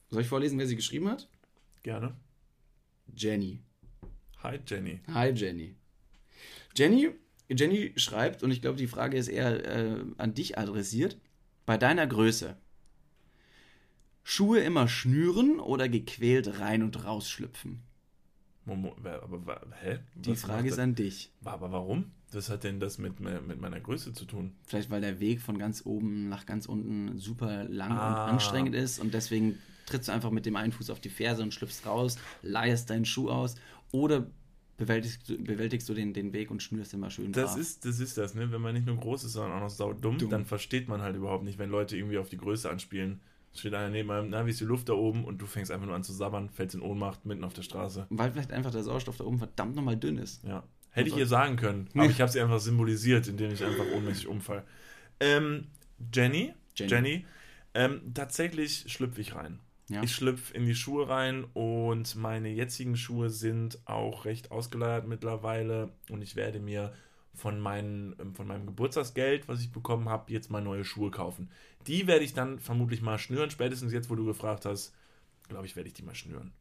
[0.08, 1.28] Soll ich vorlesen, wer sie geschrieben hat?
[1.82, 2.16] Gerne.
[3.14, 3.60] Jenny.
[4.42, 5.00] Hi Jenny.
[5.06, 5.76] Hi Jenny.
[6.74, 7.10] Jenny,
[7.56, 11.18] Jenny schreibt, und ich glaube, die Frage ist eher äh, an dich adressiert,
[11.66, 12.56] bei deiner Größe.
[14.22, 17.82] Schuhe immer schnüren oder gequält rein und raus schlüpfen?
[18.64, 19.98] Momo, aber hä?
[20.14, 21.32] Die Frage ist an dich.
[21.44, 22.12] Aber warum?
[22.32, 24.52] Was hat denn das mit, mit meiner Größe zu tun?
[24.66, 28.24] Vielleicht, weil der Weg von ganz oben nach ganz unten super lang Ah.
[28.26, 31.42] und anstrengend ist und deswegen trittst du einfach mit dem einen Fuß auf die Ferse
[31.42, 33.56] und schlüpfst raus, leihst deinen Schuh aus
[33.90, 34.30] oder
[34.80, 37.60] bewältigst du, bewältigst du den, den Weg und schnürst immer schön Das brav.
[37.60, 38.50] ist, das ist das, ne?
[38.50, 40.30] Wenn man nicht nur groß ist, sondern auch noch saudumm, Dumm.
[40.30, 43.20] dann versteht man halt überhaupt nicht, wenn Leute irgendwie auf die Größe anspielen.
[43.52, 45.24] Es steht einer neben einem, na, wie ist die Luft da oben?
[45.24, 48.06] Und du fängst einfach nur an zu sabbern, fällst in Ohnmacht mitten auf der Straße.
[48.10, 50.42] Weil vielleicht einfach der Sauerstoff da oben verdammt nochmal dünn ist.
[50.44, 50.62] Ja.
[50.90, 53.84] Hätte ich Also- ihr sagen können, aber ich habe sie einfach symbolisiert, indem ich einfach
[53.94, 54.64] ohnmächtig umfall.
[55.20, 55.66] Ähm,
[56.14, 56.90] Jenny, Jenny.
[56.90, 57.24] Jenny,
[57.74, 59.58] ähm, tatsächlich schlüpfe ich rein.
[59.90, 60.04] Ja.
[60.04, 65.90] Ich schlüpfe in die Schuhe rein und meine jetzigen Schuhe sind auch recht ausgeleiert mittlerweile
[66.08, 66.92] und ich werde mir
[67.34, 71.50] von, meinen, ähm, von meinem Geburtstagsgeld, was ich bekommen habe, jetzt mal neue Schuhe kaufen.
[71.88, 74.94] Die werde ich dann vermutlich mal schnüren, spätestens jetzt, wo du gefragt hast,
[75.48, 76.52] glaube ich, werde ich die mal schnüren.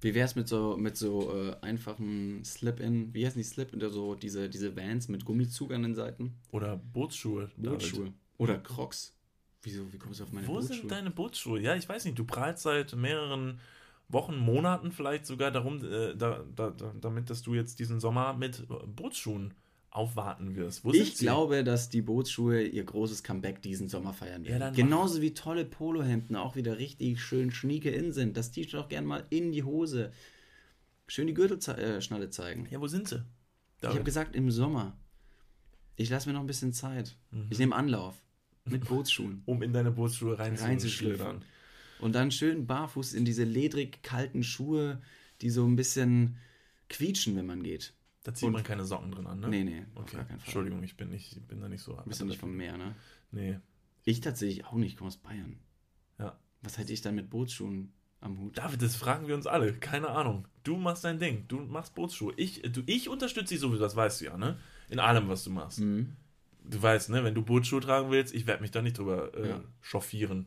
[0.00, 4.48] Wie wär's mit so, mit so äh, einfachen Slip-In, wie heißen die Slip-In, so diese,
[4.48, 6.38] diese Vans mit Gummizug an den Seiten?
[6.52, 7.50] Oder Bootsschuhe.
[7.56, 7.80] David.
[7.80, 8.12] Bootschuhe.
[8.38, 9.17] Oder Crocs.
[9.62, 10.76] Wieso, wie kommst du auf meine Wo Bootschuhe?
[10.76, 11.60] sind deine Bootsschuhe?
[11.60, 12.18] Ja, ich weiß nicht.
[12.18, 13.60] Du prahlst seit mehreren
[14.08, 18.34] Wochen, Monaten vielleicht sogar darum, äh, da, da, da, damit, dass du jetzt diesen Sommer
[18.34, 19.54] mit äh, Bootsschuhen
[19.90, 20.84] aufwarten wirst.
[20.84, 24.60] Wo ich glaube, dass die Bootsschuhe ihr großes Comeback diesen Sommer feiern Ja, werden.
[24.60, 28.36] dann Genauso wie tolle Polohemden auch wieder richtig schön schnieke in sind.
[28.36, 30.12] Das T-Shirt auch gern mal in die Hose.
[31.06, 32.68] Schön die Gürtelschnalle zeigen.
[32.70, 33.24] Ja, wo sind sie?
[33.80, 34.96] Ich habe gesagt, im Sommer.
[35.96, 37.16] Ich lasse mir noch ein bisschen Zeit.
[37.30, 37.46] Mhm.
[37.50, 38.22] Ich nehme Anlauf.
[38.70, 39.42] Mit Bootsschuhen.
[39.46, 41.42] um in deine Bootsschuhe reinzuschlittern.
[42.00, 45.00] Und dann schön barfuß in diese ledrig kalten Schuhe,
[45.40, 46.36] die so ein bisschen
[46.88, 47.92] quietschen, wenn man geht.
[48.22, 49.48] Da zieht Und- man keine Socken drin an, ne?
[49.48, 50.24] Nee, nee, Okay.
[50.28, 51.98] Entschuldigung, ich bin, nicht, ich bin da nicht so.
[52.06, 52.94] Bist du nicht vom Meer, ne?
[53.32, 53.58] Nee.
[54.04, 55.58] Ich tatsächlich auch nicht, ich komme aus Bayern.
[56.18, 56.38] Ja.
[56.62, 58.58] Was hätte ich dann mit Bootsschuhen am Hut?
[58.58, 59.72] David, das fragen wir uns alle.
[59.74, 60.46] Keine Ahnung.
[60.64, 61.44] Du machst dein Ding.
[61.48, 62.32] Du machst Bootsschuhe.
[62.36, 64.58] Ich, du, ich unterstütze dich sowieso, das weißt du ja, ne?
[64.88, 65.80] In allem, was du machst.
[65.80, 66.16] Mhm.
[66.70, 67.24] Du weißt, ne?
[67.24, 69.64] Wenn du Bootsschuhe tragen willst, ich werde mich da nicht drüber äh, Ja.
[69.80, 70.46] chauffieren.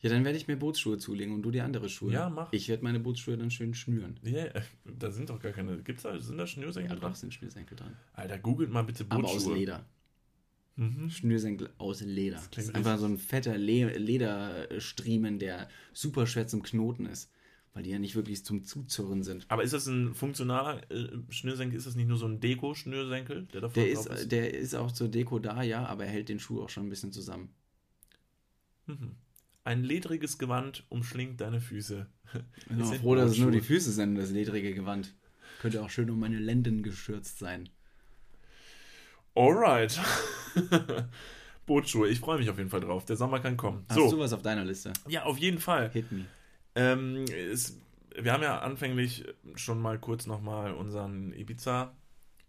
[0.00, 2.12] Ja, dann werde ich mir Bootsschuhe zulegen und du dir andere Schuhe.
[2.12, 2.52] Ja, mach.
[2.52, 4.20] Ich werde meine Bootsschuhe dann schön schnüren.
[4.22, 5.78] Ja, äh, da sind doch gar keine.
[5.82, 7.12] Gibt's da, sind da Schnürsenkel Ja, dran?
[7.12, 7.96] doch sind Schnürsenkel dran.
[8.12, 9.52] Alter, googelt mal bitte Aber Bootsschuhe.
[9.52, 9.86] aus Leder.
[10.76, 11.08] Mhm.
[11.10, 12.36] Schnürsenkel aus Leder.
[12.36, 17.30] Das, klingt ist einfach so ein fetter Le Lederstriemen, der super schwer zum Knoten ist.
[17.76, 19.44] Weil die ja nicht wirklich zum Zuzurren sind.
[19.48, 21.76] Aber ist das ein funktionaler äh, Schnürsenkel?
[21.76, 24.74] Ist das nicht nur so ein Deko-Schnürsenkel, der da Der vorne ist, drauf der ist
[24.74, 27.50] auch zur Deko da, ja, aber er hält den Schuh auch schon ein bisschen zusammen.
[28.86, 29.16] Mhm.
[29.64, 32.06] Ein ledriges Gewand umschlingt deine Füße.
[32.56, 33.76] Ich bin auch froh, dass es nur die Bootschuhe.
[33.76, 35.12] Füße sind, das ledrige Gewand.
[35.60, 37.68] Könnte auch schön um meine Lenden geschürzt sein.
[39.34, 40.00] Alright.
[41.66, 43.04] Bootsschuhe, ich freue mich auf jeden Fall drauf.
[43.04, 43.84] Der Sommer kann kommen.
[43.90, 44.94] Hast du so, was auf deiner Liste?
[45.08, 45.90] ja, auf jeden Fall.
[45.90, 46.24] Hit me.
[46.76, 47.80] Ähm, es,
[48.14, 49.24] wir haben ja anfänglich
[49.56, 51.92] schon mal kurz nochmal unseren Ibiza,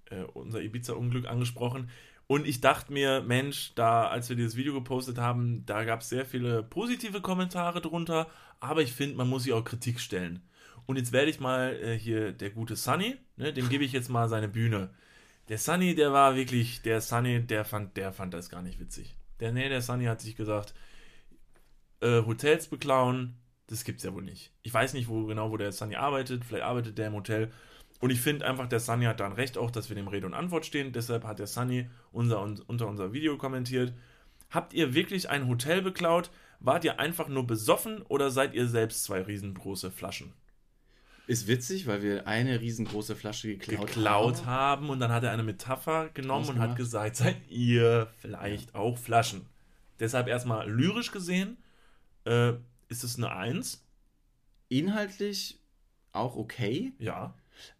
[0.09, 1.89] äh, unser Ibiza-Unglück angesprochen.
[2.27, 6.09] Und ich dachte mir, Mensch, da, als wir dieses Video gepostet haben, da gab es
[6.09, 8.27] sehr viele positive Kommentare drunter,
[8.59, 10.41] aber ich finde, man muss sich auch Kritik stellen.
[10.85, 14.09] Und jetzt werde ich mal äh, hier der gute Sunny, ne, dem gebe ich jetzt
[14.09, 14.89] mal seine Bühne.
[15.47, 19.15] Der Sunny, der war wirklich, der Sunny, der fand, der fand das gar nicht witzig.
[19.39, 20.73] Der, nee, der Sunny hat sich gesagt,
[22.01, 23.37] äh, Hotels beklauen,
[23.67, 24.51] das gibt's ja wohl nicht.
[24.63, 26.45] Ich weiß nicht, wo genau, wo der Sunny arbeitet.
[26.45, 27.51] Vielleicht arbeitet der im Hotel.
[27.99, 30.33] Und ich finde einfach, der Sunny hat dann recht auch, dass wir dem Rede und
[30.33, 30.93] Antwort stehen.
[30.93, 33.93] Deshalb hat der Sunny unser, unter unser Video kommentiert.
[34.49, 36.29] Habt ihr wirklich ein Hotel beklaut?
[36.59, 40.33] Wart ihr einfach nur besoffen oder seid ihr selbst zwei riesengroße Flaschen
[41.27, 44.45] Ist witzig, weil wir eine riesengroße Flasche geklaut, geklaut haben.
[44.45, 44.89] haben?
[44.89, 49.45] Und dann hat er eine Metapher genommen und hat gesagt, seid ihr vielleicht auch Flaschen?
[49.99, 51.57] Deshalb erstmal lyrisch gesehen,
[52.23, 52.53] äh,
[52.89, 53.83] ist es eine Eins?
[54.69, 55.59] Inhaltlich
[56.11, 56.93] auch okay.
[56.99, 57.35] Ja.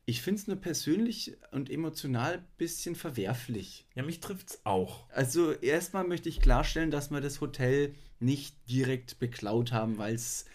[0.05, 3.85] Ich finde es nur persönlich und emotional ein bisschen verwerflich.
[3.93, 5.09] Ja, mich trifft's auch.
[5.09, 10.45] Also erstmal möchte ich klarstellen, dass wir das Hotel nicht direkt beklaut haben, weil es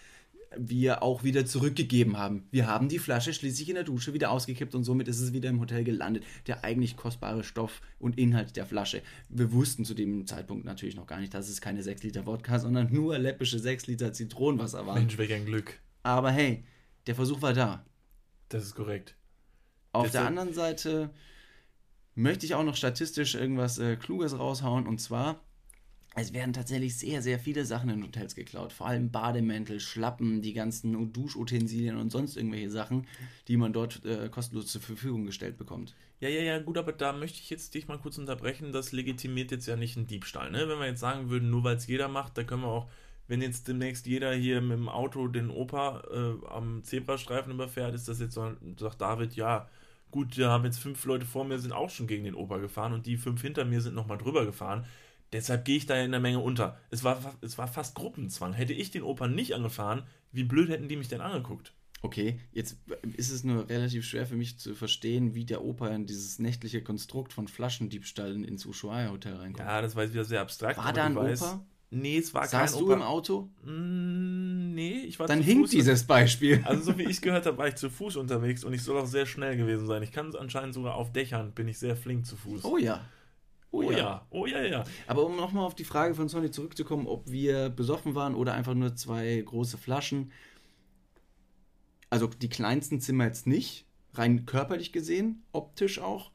[0.57, 2.47] wir auch wieder zurückgegeben haben.
[2.51, 5.49] Wir haben die Flasche schließlich in der Dusche wieder ausgekippt und somit ist es wieder
[5.49, 6.23] im Hotel gelandet.
[6.47, 9.01] Der eigentlich kostbare Stoff und Inhalt der Flasche.
[9.29, 12.59] Wir wussten zu dem Zeitpunkt natürlich noch gar nicht, dass es keine 6 Liter Wodka,
[12.59, 14.99] sondern nur läppische 6 Liter Zitronenwasser waren.
[14.99, 15.79] Mensch, welch ein Glück.
[16.03, 16.63] Aber hey,
[17.07, 17.85] der Versuch war da.
[18.49, 19.15] Das ist korrekt.
[19.91, 21.11] Auf Das der anderen Seite
[22.15, 25.41] möchte ich auch noch statistisch irgendwas äh, Kluges raushauen und zwar.
[26.15, 28.71] Es werden tatsächlich sehr, sehr viele Sachen in Hotels geklaut.
[28.71, 33.07] Vor allem Bademäntel, Schlappen, die ganzen Duschutensilien und sonst irgendwelche Sachen,
[33.47, 35.95] die man dort äh, kostenlos zur Verfügung gestellt bekommt.
[36.19, 38.71] Ja, ja, ja, gut, aber da möchte ich jetzt dich mal kurz unterbrechen.
[38.71, 40.51] Das legitimiert jetzt ja nicht einen Diebstahl.
[40.51, 40.69] Ne?
[40.69, 42.89] Wenn wir jetzt sagen würden, nur weil es jeder macht, da können wir auch,
[43.27, 48.07] wenn jetzt demnächst jeder hier mit dem Auto den Opa äh, am Zebrastreifen überfährt, ist
[48.07, 49.67] das jetzt so, sagt David, ja,
[50.11, 52.93] gut, da haben jetzt fünf Leute vor mir, sind auch schon gegen den Opa gefahren
[52.93, 54.85] und die fünf hinter mir sind nochmal drüber gefahren.
[55.33, 56.77] Deshalb gehe ich da in der Menge unter.
[56.91, 58.53] Es war, es war fast Gruppenzwang.
[58.53, 61.73] Hätte ich den Opa nicht angefahren, wie blöd hätten die mich denn angeguckt?
[62.03, 62.77] Okay, jetzt
[63.15, 66.83] ist es nur relativ schwer für mich zu verstehen, wie der Opa in dieses nächtliche
[66.83, 69.67] Konstrukt von Flaschendiebstahl ins Ushuaia-Hotel reinkommt.
[69.67, 70.77] Ja, das war wieder sehr abstrakt.
[70.77, 71.65] War da ein du weißt- Opa?
[71.95, 72.93] Nee, es war Saß kein du Opa.
[72.95, 73.49] im Auto?
[73.63, 76.61] Mm, nee, ich war Dann zu hinkt Fuß dieses Beispiel.
[76.65, 79.05] Also so wie ich gehört habe, war ich zu Fuß unterwegs und ich soll auch
[79.05, 80.01] sehr schnell gewesen sein.
[80.03, 82.65] Ich kann es anscheinend sogar auf Dächern, bin ich sehr flink zu Fuß.
[82.65, 83.05] Oh ja.
[83.73, 84.83] Oh ja, oh ja, ja.
[85.07, 88.73] Aber um nochmal auf die Frage von Sony zurückzukommen, ob wir besoffen waren oder einfach
[88.73, 90.31] nur zwei große Flaschen.
[92.09, 96.31] Also die kleinsten Zimmer jetzt nicht, rein körperlich gesehen, optisch auch.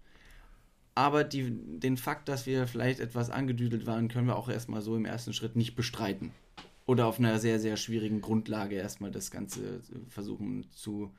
[0.96, 4.96] Aber die, den Fakt, dass wir vielleicht etwas angedüdelt waren, können wir auch erstmal so
[4.96, 6.32] im ersten Schritt nicht bestreiten.
[6.86, 11.12] Oder auf einer sehr, sehr schwierigen Grundlage erstmal das Ganze versuchen zu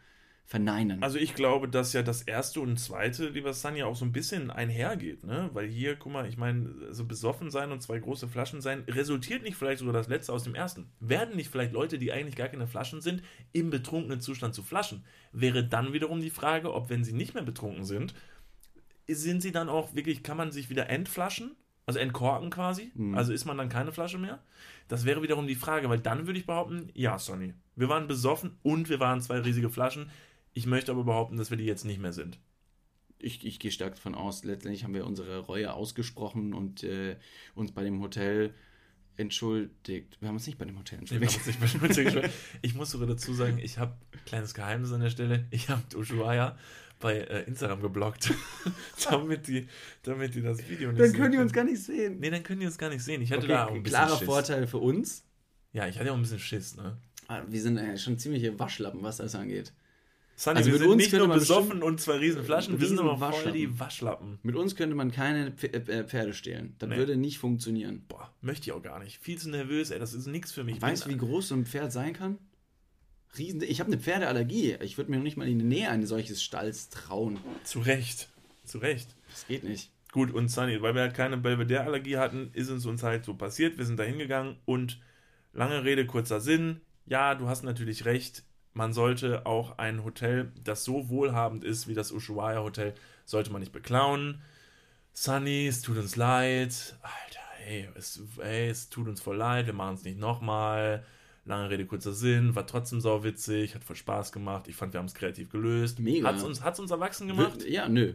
[0.50, 1.04] verneinen.
[1.04, 4.50] Also ich glaube, dass ja das erste und zweite, lieber Sanja, auch so ein bisschen
[4.50, 5.52] einhergeht, ne?
[5.54, 9.44] Weil hier, guck mal, ich meine, so besoffen sein und zwei große Flaschen sein, resultiert
[9.44, 10.90] nicht vielleicht sogar das letzte aus dem ersten.
[11.00, 13.22] Werden nicht vielleicht Leute, die eigentlich gar keine Flaschen sind,
[13.54, 15.06] im betrunkenen Zustand zu Flaschen?
[15.32, 18.16] Wäre dann wiederum die Frage, ob wenn sie nicht mehr betrunken sind,
[19.08, 21.58] sind sie dann auch wirklich, kann man sich wieder entflaschen?
[21.86, 22.92] Also entkorken quasi?
[23.16, 24.44] Also ist man dann keine Flasche mehr?
[24.88, 28.58] Das wäre wiederum die Frage, weil dann würde ich behaupten, ja, Sonny, wir waren besoffen
[28.64, 30.10] und wir waren zwei riesige Flaschen.
[30.54, 32.40] Ich möchte aber behaupten, dass wir die jetzt nicht mehr sind.
[33.20, 37.18] ich, ich gehe stark davon aus, letztendlich haben wir unsere Reue ausgesprochen und äh,
[37.56, 38.54] uns bei dem Hotel
[39.18, 40.18] entschuldigt.
[40.22, 41.40] Wir haben uns nicht bei dem Hotel entschuldigt.
[41.44, 42.30] geschwört.
[42.62, 43.94] Ich muss sogar dazu sagen, ich habe
[44.26, 45.46] kleines Geheimnis an der Stelle.
[45.52, 46.58] Ich habe Ushuaia
[47.00, 48.34] bei äh, Instagram geblockt,
[49.10, 49.68] damit die,
[50.04, 52.20] damit die das Video nicht Dann sehen können die uns gar nicht sehen.
[52.20, 53.22] Nee, dann können die uns gar nicht sehen.
[53.22, 54.26] Ich hatte Okay, da auch ein bisschen klarer Schiss.
[54.26, 55.26] Vorteil für uns.
[55.74, 56.98] Ja, ich hatte auch ein bisschen Schiss, ne?
[57.28, 59.74] Ah, Wir sind äh, schon ziemliche Waschlappen, was das angeht.
[60.42, 62.98] Sunny, Also wir mit sind uns nicht nur besoffen und zwei riesen Flaschen, wir sind
[62.98, 64.40] aber voll die Waschlappen.
[64.42, 66.76] Mit uns könnte man keine äh, Pferde stehlen.
[66.80, 66.96] Das Nee.
[66.96, 68.06] würde nicht funktionieren.
[68.08, 69.18] Boah, möchte ich auch gar nicht.
[69.20, 70.78] Viel zu nervös, ey, das ist nichts für mich.
[70.78, 72.38] Ich weißt du, wie groß so ein Pferd sein kann?
[73.38, 73.62] Riesen.
[73.64, 74.78] Ich habe eine Pferdeallergie.
[74.82, 77.38] Ich würde mir noch nicht mal in die Nähe eines solches Stalls trauen.
[77.66, 78.30] Zu Recht.
[78.64, 79.10] Zu Recht.
[79.30, 79.92] Das geht nicht.
[80.14, 83.78] Gut, und Sunny, weil wir halt keine Belvedere-Allergie hatten, ist es uns halt so passiert.
[83.78, 85.02] Wir sind da hingegangen und
[85.52, 86.80] lange Rede, kurzer Sinn.
[87.08, 88.44] Ja, du hast natürlich recht.
[88.74, 92.94] Man sollte auch ein Hotel, das so wohlhabend ist wie das Ushuaia Hotel,
[93.26, 94.42] sollte man nicht beklauen.
[95.14, 96.98] Sunny, es tut uns leid.
[97.02, 99.66] Alter, ey, es, ey, es tut uns voll leid.
[99.66, 101.04] Wir machen es nicht nochmal.
[101.46, 102.56] Lange Rede, kurzer Sinn.
[102.56, 103.76] War trotzdem sauwitzig.
[103.76, 104.68] Hat voll Spaß gemacht.
[104.68, 106.00] Ich fand, wir haben es kreativ gelöst.
[106.00, 106.28] Mega.
[106.28, 107.66] Hat es uns, hat's uns erwachsen gemacht?
[107.68, 108.14] Ja, nö.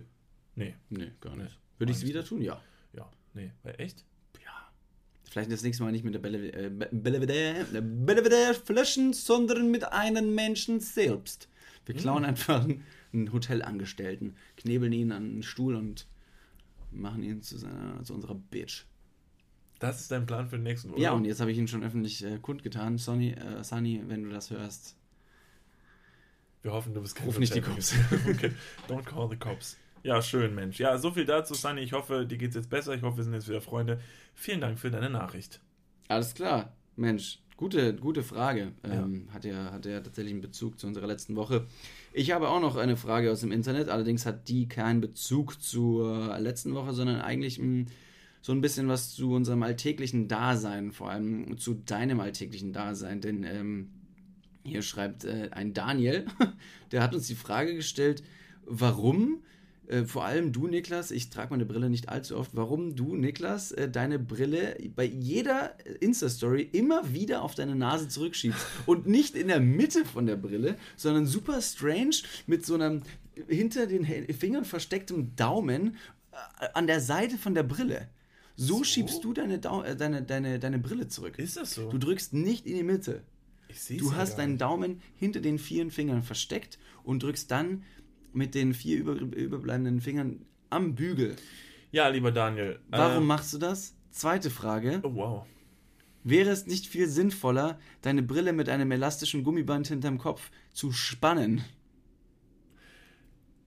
[0.54, 0.74] Nee.
[0.88, 1.58] Nö, gar nicht.
[1.78, 2.40] Würde ich es wieder tun?
[2.40, 2.60] Ja.
[2.92, 3.50] Ja, nee.
[3.64, 4.04] War echt?
[5.34, 6.70] Vielleicht das nächste Mal nicht mit der Belle, äh,
[8.54, 11.48] Flaschen, sondern mit einem Menschen selbst.
[11.86, 12.64] Wir klauen einfach
[13.12, 16.06] einen, Hotelangestellten, knebeln ihn an einen Stuhl und
[16.92, 18.84] machen ihn zu, seiner, zu unserer Bitch.
[19.80, 21.02] Das ist dein Plan für den nächsten Urlaub?
[21.02, 22.98] Ja, und jetzt habe ich ihn schon öffentlich äh, kundgetan.
[22.98, 24.94] Sonny, äh, Sunny, wenn du das hörst.
[26.62, 27.82] Wir hoffen, du bist kein Ruf nicht die Hotel-
[28.30, 28.52] okay.
[28.86, 29.78] Don't call the cops.
[30.04, 30.78] Ja, schön, Mensch.
[30.78, 31.80] Ja, so viel dazu, Sunny.
[31.80, 32.94] Ich hoffe, dir geht's jetzt besser.
[32.94, 34.00] Ich hoffe, wir sind jetzt wieder Freunde.
[34.34, 35.60] Vielen Dank für deine Nachricht.
[36.08, 36.74] Alles klar.
[36.94, 38.72] Mensch, gute, gute Frage.
[38.84, 41.66] Ähm, hat, ja, hat ja tatsächlich einen Bezug zu unserer letzten Woche.
[42.12, 46.38] Ich habe auch noch eine Frage aus dem Internet, allerdings hat die keinen Bezug zur
[46.38, 47.86] letzten Woche, sondern eigentlich mh,
[48.42, 53.22] so ein bisschen was zu unserem alltäglichen Dasein, vor allem zu deinem alltäglichen Dasein.
[53.22, 53.88] Denn ähm,
[54.64, 56.26] hier schreibt äh, ein Daniel,
[56.92, 58.22] der hat uns die Frage gestellt,
[58.66, 59.42] warum
[59.88, 63.72] äh, vor allem du, Niklas, ich trage meine Brille nicht allzu oft, warum du, Niklas,
[63.72, 68.64] äh, deine Brille bei jeder Insta-Story immer wieder auf deine Nase zurückschiebst.
[68.86, 72.16] Und nicht in der Mitte von der Brille, sondern super strange
[72.46, 73.02] mit so einem
[73.48, 74.04] hinter den
[74.34, 75.96] Fingern verstecktem Daumen
[76.60, 78.08] äh, an der Seite von der Brille.
[78.56, 81.38] So, schiebst du deine, äh, deine, deine, deine Brille zurück.
[81.38, 81.90] Ist das so?
[81.90, 83.22] Du drückst nicht in die Mitte.
[83.68, 84.58] ich Du ja hast gar deinen.
[84.58, 87.82] Daumen hinter den vier Fingern versteckt und drückst dann
[88.34, 91.36] mit den vier über, überbleibenden Fingern am Bügel.
[91.90, 92.80] Ja, lieber Daniel.
[92.88, 93.96] Warum ähm, machst du das?
[94.10, 95.00] Zweite Frage.
[95.02, 95.46] Oh, wow.
[96.24, 101.64] Wäre es nicht viel sinnvoller, deine Brille mit einem elastischen Gummiband hinterm Kopf zu spannen?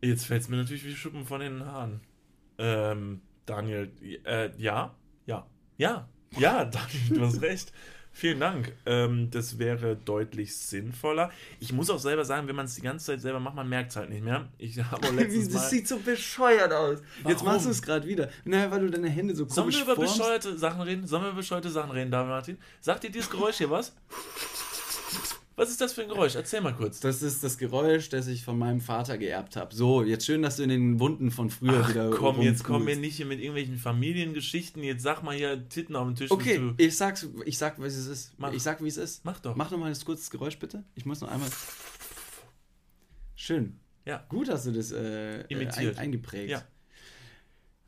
[0.01, 2.01] Jetzt fällt es mir natürlich wie Schuppen von den Haaren.
[2.57, 3.91] Ähm, Daniel,
[4.25, 4.95] äh, ja,
[5.25, 5.47] ja,
[5.77, 7.71] ja, ja, Daniel, du hast recht.
[8.17, 8.73] Vielen Dank.
[8.87, 11.29] Ähm, das wäre deutlich sinnvoller.
[11.59, 13.91] Ich muss auch selber sagen, wenn man es die ganze Zeit selber macht, man merkt
[13.91, 14.47] es halt nicht mehr.
[14.57, 15.53] Ich habe letztens mal...
[15.53, 16.97] das sieht so bescheuert aus.
[17.27, 17.53] Jetzt Warum?
[17.53, 18.31] machst du es gerade wieder.
[18.43, 20.17] Naja, weil du deine Hände so Sollen komisch wir über formst.
[20.17, 21.05] bescheuerte Sachen reden?
[21.05, 22.57] Sollen wir über bescheuerte Sachen reden, David Martin?
[22.81, 23.93] Sagt dir dieses Geräusch hier was?
[25.57, 26.35] Was ist das für ein Geräusch?
[26.35, 26.99] Erzähl mal kurz.
[26.99, 29.73] Das ist das Geräusch, das ich von meinem Vater geerbt habe.
[29.73, 32.85] So, jetzt schön, dass du in den Wunden von früher Ach, wieder komm, jetzt kommen
[32.85, 33.01] wir rumwühlst.
[33.01, 34.83] nicht hier mit irgendwelchen Familiengeschichten.
[34.83, 36.29] Jetzt sag mal hier Titten auf dem Tisch.
[36.29, 38.33] Okay, ich sag's, ich sag, was es ist.
[38.37, 38.53] Mach.
[38.53, 39.25] Ich sag, wie es ist.
[39.25, 39.55] Mach doch.
[39.55, 40.83] Mach noch mal ein kurzes Geräusch, bitte.
[40.93, 41.49] Ich muss noch einmal.
[43.33, 43.79] Schön.
[44.05, 44.27] Ja.
[44.29, 45.97] Gut hast du das äh, Imitiert.
[45.97, 46.51] ein, eingeprägt.
[46.51, 46.63] Ja.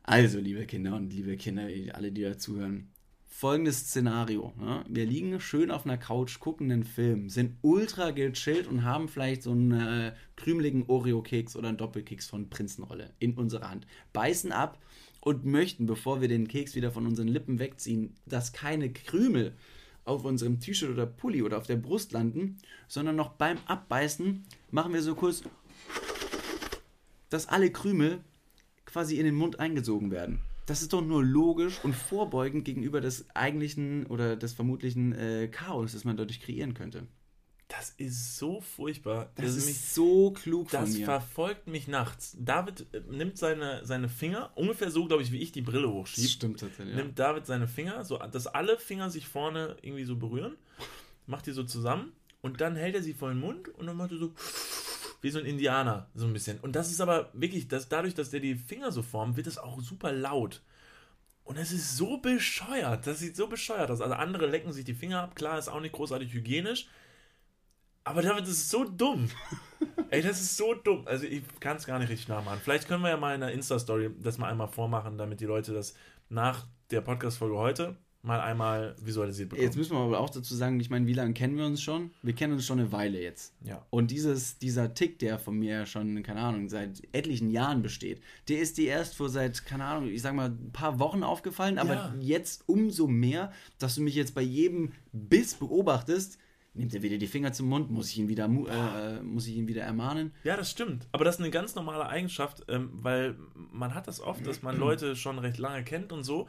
[0.02, 2.90] Also, liebe Kinder und liebe Kinder, alle, die da zuhören.
[3.32, 4.52] Folgendes Szenario.
[4.58, 4.84] Ne?
[4.88, 9.44] Wir liegen schön auf einer Couch, gucken einen Film, sind ultra gechillt und haben vielleicht
[9.44, 13.86] so einen äh, krümeligen Oreo-Keks oder einen Doppelkeks von Prinzenrolle in unserer Hand.
[14.12, 14.78] Beißen ab
[15.20, 19.54] und möchten, bevor wir den Keks wieder von unseren Lippen wegziehen, dass keine Krümel
[20.04, 22.58] auf unserem T-Shirt oder Pulli oder auf der Brust landen,
[22.88, 25.44] sondern noch beim Abbeißen machen wir so kurz,
[27.30, 28.20] dass alle Krümel
[28.84, 30.40] quasi in den Mund eingesogen werden.
[30.70, 35.92] Das ist doch nur logisch und vorbeugend gegenüber des eigentlichen oder des vermutlichen äh, Chaos,
[35.92, 37.08] das man dadurch kreieren könnte.
[37.66, 39.32] Das ist so furchtbar.
[39.34, 41.04] Das Also ist mich- so klug von das mir.
[41.04, 42.36] verfolgt mich nachts.
[42.38, 46.28] David äh, nimmt seine, seine Finger, ungefähr so, glaube ich, wie ich die Brille hochschiebe.
[46.28, 46.96] stimmt tatsächlich.
[46.96, 47.02] Ja.
[47.02, 50.54] Nimmt David seine Finger, so dass alle Finger sich vorne irgendwie so berühren,
[51.26, 52.12] macht die so zusammen
[52.42, 54.32] und dann hält er sie vor den Mund und dann macht er so
[55.20, 56.58] wie so ein Indianer, so ein bisschen.
[56.60, 59.58] Und das ist aber wirklich, dass dadurch, dass der die Finger so formt, wird es
[59.58, 60.62] auch super laut.
[61.44, 63.06] Und es ist so bescheuert.
[63.06, 64.00] Das sieht so bescheuert aus.
[64.00, 65.34] Also andere lecken sich die Finger ab.
[65.34, 66.88] Klar, ist auch nicht großartig hygienisch.
[68.04, 69.28] Aber das ist so dumm.
[70.10, 71.06] Ey, das ist so dumm.
[71.06, 72.60] Also ich kann es gar nicht richtig nachmachen.
[72.62, 75.72] Vielleicht können wir ja mal in der Insta-Story das mal einmal vormachen, damit die Leute
[75.72, 75.94] das
[76.28, 79.64] nach der Podcast-Folge heute mal einmal visualisiert bekommen.
[79.66, 82.10] Jetzt müssen wir aber auch dazu sagen, ich meine, wie lange kennen wir uns schon?
[82.22, 83.54] Wir kennen uns schon eine Weile jetzt.
[83.64, 83.86] Ja.
[83.88, 88.58] Und dieses, dieser Tick, der von mir schon, keine Ahnung, seit etlichen Jahren besteht, der
[88.60, 91.94] ist dir erst vor seit, keine Ahnung, ich sag mal, ein paar Wochen aufgefallen, aber
[91.94, 92.14] Ja.
[92.20, 96.38] jetzt umso mehr, dass du mich jetzt bei jedem Biss beobachtest,
[96.74, 99.56] nimmt er wieder die Finger zum Mund, muss ich ihn wieder, mu- äh, muss ich
[99.56, 100.32] ihn wieder ermahnen.
[100.44, 101.08] Ja, das stimmt.
[101.12, 103.36] Aber das ist eine ganz normale Eigenschaft, ähm, weil
[103.72, 106.48] man hat das oft, dass man Leute schon recht lange kennt und so.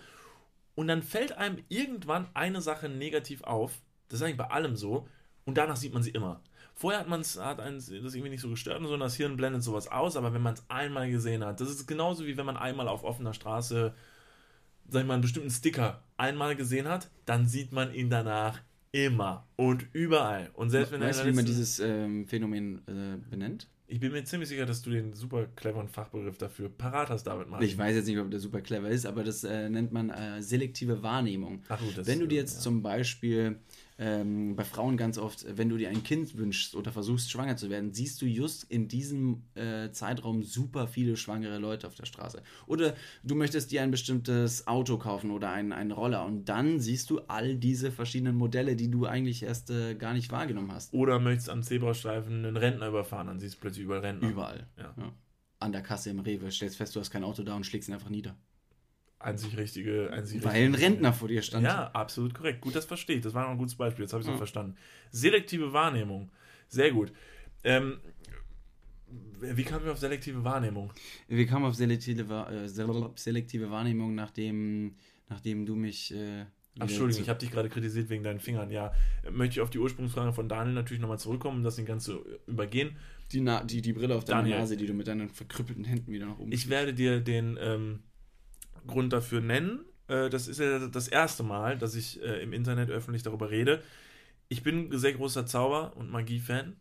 [0.81, 3.83] Und dann fällt einem irgendwann eine Sache negativ auf.
[4.09, 5.07] Das ist eigentlich bei allem so.
[5.45, 6.41] Und danach sieht man sie immer.
[6.73, 9.15] Vorher hat man es, hat einen das irgendwie nicht so gestört und so, und das
[9.15, 12.35] Hirn blendet sowas aus, aber wenn man es einmal gesehen hat, das ist genauso wie
[12.35, 13.93] wenn man einmal auf offener Straße,
[14.89, 18.59] sag ich mal, einen bestimmten Sticker einmal gesehen hat, dann sieht man ihn danach
[18.91, 20.49] immer und überall.
[20.53, 23.67] Und selbst wenn Weißt du, wie man dieses ähm, Phänomen äh, benennt?
[23.91, 27.49] Ich bin mir ziemlich sicher, dass du den super cleveren Fachbegriff dafür parat hast, David
[27.49, 27.67] Martin.
[27.67, 30.41] Ich weiß jetzt nicht, ob der super clever ist, aber das äh, nennt man äh,
[30.41, 31.61] selektive Wahrnehmung.
[31.67, 32.61] Ach gut, das- wenn du dir jetzt ja.
[32.61, 33.57] zum Beispiel
[34.01, 37.69] ähm, bei Frauen ganz oft, wenn du dir ein Kind wünschst oder versuchst, schwanger zu
[37.69, 42.41] werden, siehst du just in diesem äh, Zeitraum super viele schwangere Leute auf der Straße.
[42.65, 47.11] Oder du möchtest dir ein bestimmtes Auto kaufen oder einen, einen Roller und dann siehst
[47.11, 50.95] du all diese verschiedenen Modelle, die du eigentlich erst äh, gar nicht wahrgenommen hast.
[50.95, 54.29] Oder möchtest am Zebrastreifen einen Rentner überfahren, dann siehst du plötzlich überall Rentner.
[54.29, 54.67] Überall.
[54.79, 54.95] Ja.
[55.59, 57.93] An der Kasse im Rewe stellst fest, du hast kein Auto da und schlägst ihn
[57.93, 58.35] einfach nieder.
[59.23, 61.63] Einzig richtige, einzig Weil ein richtige- Rentner vor dir stand.
[61.63, 62.61] Ja, absolut korrekt.
[62.61, 63.21] Gut, das verstehe ich.
[63.23, 64.03] Das war noch ein gutes Beispiel.
[64.03, 64.33] Jetzt habe ich es Ja.
[64.35, 64.75] auch verstanden.
[65.11, 66.31] Selektive Wahrnehmung.
[66.67, 67.11] Sehr gut.
[67.63, 67.99] Ähm,
[69.41, 70.91] wie kamen wir auf selektive Wahrnehmung?
[71.27, 74.95] Wir kamen auf selektive, äh, sel- selektive Wahrnehmung, nachdem,
[75.29, 76.13] nachdem du mich.
[76.13, 76.45] Äh,
[76.79, 78.71] Ach, Entschuldigung, ich habe dich gerade kritisiert wegen deinen Fingern.
[78.71, 78.93] Ja,
[79.29, 82.23] möchte ich auf die Ursprungsfrage von Daniel natürlich nochmal zurückkommen, um das den ganz zu
[82.47, 82.95] übergehen.
[83.33, 84.47] die, Na die, die Brille auf deiner.
[84.47, 86.51] Nase, die du mit deinen verkrüppelten Händen wieder nach oben.
[86.53, 88.03] Ich werde dir den ähm,
[88.87, 89.85] Grund dafür nennen.
[90.07, 93.83] Äh, das ist ja das erste Mal, dass ich äh, im Internet öffentlich darüber rede.
[94.49, 96.75] Ich bin ein sehr großer Zauber- und Magie-Fan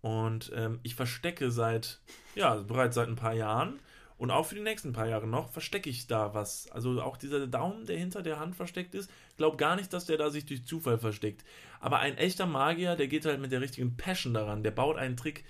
[0.00, 2.00] und ähm, ich verstecke seit,
[2.34, 3.80] ja, bereits seit ein paar Jahren
[4.20, 6.70] Und auch für die nächsten paar Jahre noch verstecke ich da was.
[6.72, 10.18] Also auch dieser Daumen, der hinter der Hand versteckt ist, glaub gar nicht, dass der
[10.18, 11.42] da sich durch Zufall versteckt.
[11.80, 14.62] Aber ein echter Magier, der geht halt mit der richtigen Passion daran.
[14.62, 15.44] Der baut einen Trick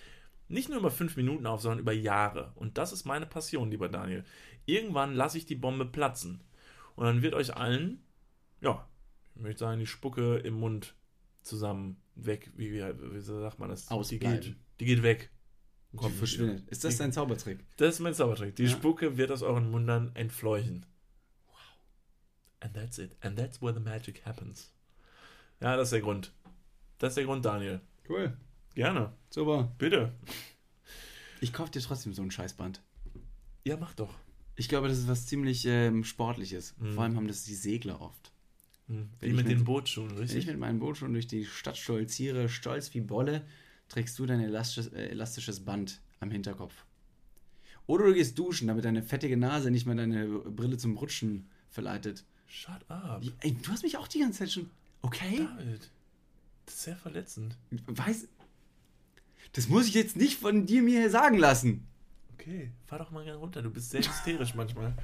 [0.51, 2.53] nicht nur über fünf Minuten auf, sondern über Jahre.
[2.57, 4.25] Und das ist meine Passion, lieber Daniel.
[4.67, 6.43] Irgendwann lasse ich die Bombe platzen.
[6.97, 8.03] Und dann wird euch allen,
[8.61, 8.87] ja,
[9.35, 10.95] ich möchte sagen, die Spucke im Mund
[11.43, 12.51] zusammen weg.
[12.57, 13.87] Wie, wie, wie sagt man das?
[13.87, 14.41] Die Ausbleiben.
[14.41, 15.31] geht, die geht weg.
[15.93, 16.69] Die Kommt verschwindet.
[16.69, 17.65] Ist das dein Zaubertrick?
[17.77, 18.55] Das ist mein Zaubertrick.
[18.57, 18.71] Die Ja.
[18.71, 20.87] Spucke wird aus euren Mundern entfleuchen.
[21.47, 21.55] Wow.
[22.61, 23.17] And that's it.
[23.23, 24.73] And that's where the magic happens.
[25.61, 26.33] Ja, das ist der Grund.
[26.99, 27.81] Das ist der Grund, Daniel.
[28.09, 28.37] Cool.
[28.75, 29.13] Gerne.
[29.31, 29.73] Super.
[29.79, 30.13] Bitte.
[31.41, 32.81] Ich kaufe dir trotzdem so ein Scheißband.
[33.65, 34.15] Ja, mach doch.
[34.57, 36.75] Ich glaube, das ist was ziemlich ähm, Sportliches.
[36.79, 36.95] Mhm.
[36.95, 38.33] Vor allem haben das die Segler oft.
[38.89, 39.09] Hm.
[39.19, 40.47] Wenn Wie ich mit mit- den Bootsschuhen, Wenn ich richtig?
[40.49, 43.47] mit meinem Boot schon durch die Stadt stolziere, stolz wie Bolle,
[43.89, 46.75] trägst du dein elastisches, äh, elastisches Band am Hinterkopf.
[47.87, 52.25] Oder du gehst duschen, damit deine fettige Nase nicht mehr deine Brille zum Rutschen verleitet.
[52.47, 53.23] Shut up.
[53.41, 54.71] Ey, du hast mich auch die ganze Zeit schon.
[55.03, 55.47] Okay?
[55.57, 55.91] David.
[56.67, 57.57] Das ist sehr verletzend.
[57.87, 58.29] Weiß.
[59.53, 61.87] Das muss ich jetzt nicht von dir mir sagen lassen.
[62.35, 63.63] Okay, fahr doch mal gerne runter.
[63.63, 64.95] Du bist sehr hysterisch manchmal.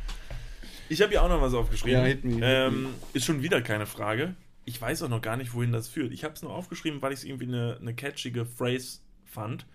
[0.88, 2.00] Ich habe ja auch noch was aufgeschrieben.
[2.00, 4.34] Ja, hit me, hit ähm, ist schon wieder keine Frage.
[4.64, 6.12] Ich weiß auch noch gar nicht, wohin das führt.
[6.12, 9.66] Ich habe es nur aufgeschrieben, weil ich es irgendwie eine, eine catchige Phrase fand.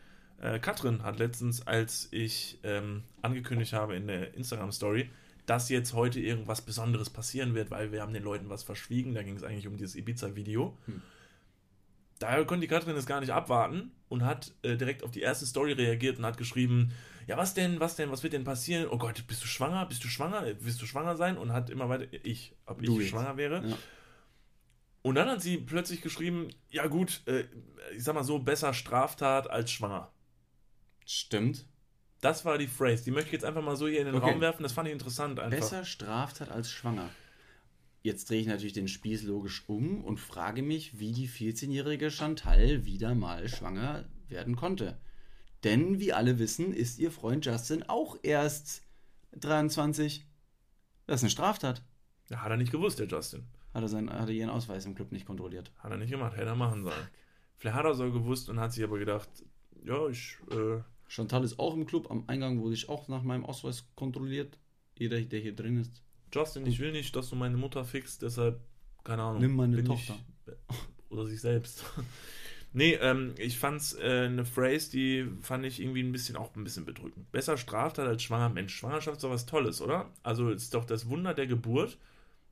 [0.41, 5.09] Äh, Katrin hat letztens, als ich ähm, angekündigt habe in der Instagram-Story,
[5.45, 9.13] dass jetzt heute irgendwas Besonderes passieren wird, weil wir haben den Leuten was verschwiegen.
[9.13, 10.77] Da ging es eigentlich um dieses Ibiza-Video.
[10.85, 11.01] Hm.
[12.21, 15.45] Daher konnte die Katrin es gar nicht abwarten und hat äh, direkt auf die erste
[15.47, 16.91] Story reagiert und hat geschrieben,
[17.25, 18.87] ja, was denn, was denn, was wird denn passieren?
[18.91, 19.85] Oh Gott, bist du schwanger?
[19.87, 20.43] Bist du schwanger?
[20.59, 21.37] Willst du schwanger sein?
[21.37, 23.09] Und hat immer weiter, ich, ob Du ich jetzt.
[23.09, 23.65] schwanger wäre.
[23.67, 23.77] Ja.
[25.01, 27.45] Und dann hat sie plötzlich geschrieben, ja gut, äh,
[27.95, 30.11] ich sag mal so, besser Straftat als schwanger.
[31.05, 31.65] Stimmt.
[32.21, 33.03] Das war die Phrase.
[33.03, 34.29] Die möchte ich jetzt einfach mal so hier in den Okay.
[34.29, 34.61] Raum werfen.
[34.61, 35.57] Das fand ich interessant einfach.
[35.57, 37.09] Besser Straftat als schwanger.
[38.03, 42.85] Jetzt drehe ich natürlich den Spieß logisch um und frage mich, wie die 14-jährige Chantal
[42.85, 44.97] wieder mal schwanger werden konnte.
[45.63, 48.81] Denn, wie alle wissen, ist ihr Freund Justin auch erst
[49.33, 50.25] 23.
[51.05, 51.83] Das ist eine Straftat.
[52.29, 53.43] Ja, hat er nicht gewusst, der Justin.
[53.73, 55.71] Hat er, sein, hat er ihren Ausweis im Club nicht kontrolliert.
[55.77, 57.07] Hat er nicht gemacht, hätte er machen sollen.
[57.57, 59.29] Vielleicht hat er so gewusst und hat sich aber gedacht,
[59.85, 62.09] ja, ich, äh, Chantal ist auch im Club.
[62.09, 64.57] Am Eingang wurde ich auch nach meinem Ausweis kontrolliert.
[64.97, 66.01] Jeder, der hier drin ist.
[66.33, 68.59] Justin, ich will nicht, dass du meine Mutter fixst, deshalb,
[69.03, 69.41] keine Ahnung.
[69.41, 70.17] Nimm meine Tochter.
[70.45, 70.53] Ich,
[71.09, 71.83] oder sich selbst.
[72.73, 76.63] nee, ähm, ich fand's äh, eine Phrase, die fand ich irgendwie ein bisschen auch ein
[76.63, 77.31] bisschen bedrückend.
[77.31, 78.75] Besser Straftat als schwanger Mensch.
[78.75, 80.09] Schwangerschaft ist doch was Tolles, oder?
[80.23, 81.97] Also ist doch das Wunder der Geburt.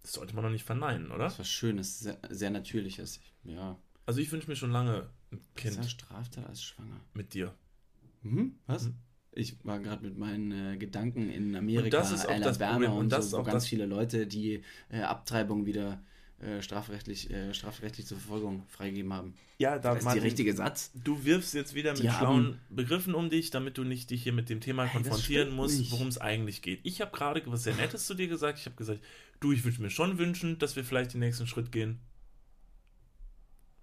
[0.02, 1.26] Das sollte man doch nicht verneinen, oder?
[1.26, 3.20] Das ist was Schönes, sehr, sehr Natürliches.
[3.44, 3.78] Ja.
[4.06, 7.00] Also ich wünsche mir schon lange ein Kind Besser Straftat als schwanger.
[7.14, 7.54] mit dir.
[8.24, 8.86] Mhm, was?
[8.86, 8.96] Mhm.
[9.34, 12.88] Ich war gerade mit meinen äh, Gedanken in Amerika, Und das ist auch das Alabama
[12.94, 16.02] und, Und das so, ist wo auch ganz viele Leute die äh, Abtreibung wieder
[16.42, 19.34] äh, strafrechtlich, äh, strafrechtlich zur Verfolgung freigegeben haben.
[19.60, 20.92] Ja, da Das ist der richtige Satz.
[21.04, 24.24] Du wirfst jetzt wieder mit Die schlauen haben- Begriffen um dich, damit du nicht dich
[24.24, 26.80] hier mit dem Thema konfrontieren stimmt musst, worum es eigentlich geht.
[26.84, 28.58] Ich habe gerade was sehr Nettes zu dir gesagt.
[28.58, 29.02] Ich habe gesagt,
[29.42, 32.00] du, ich würde mir schon wünschen, dass wir vielleicht den nächsten Schritt gehen.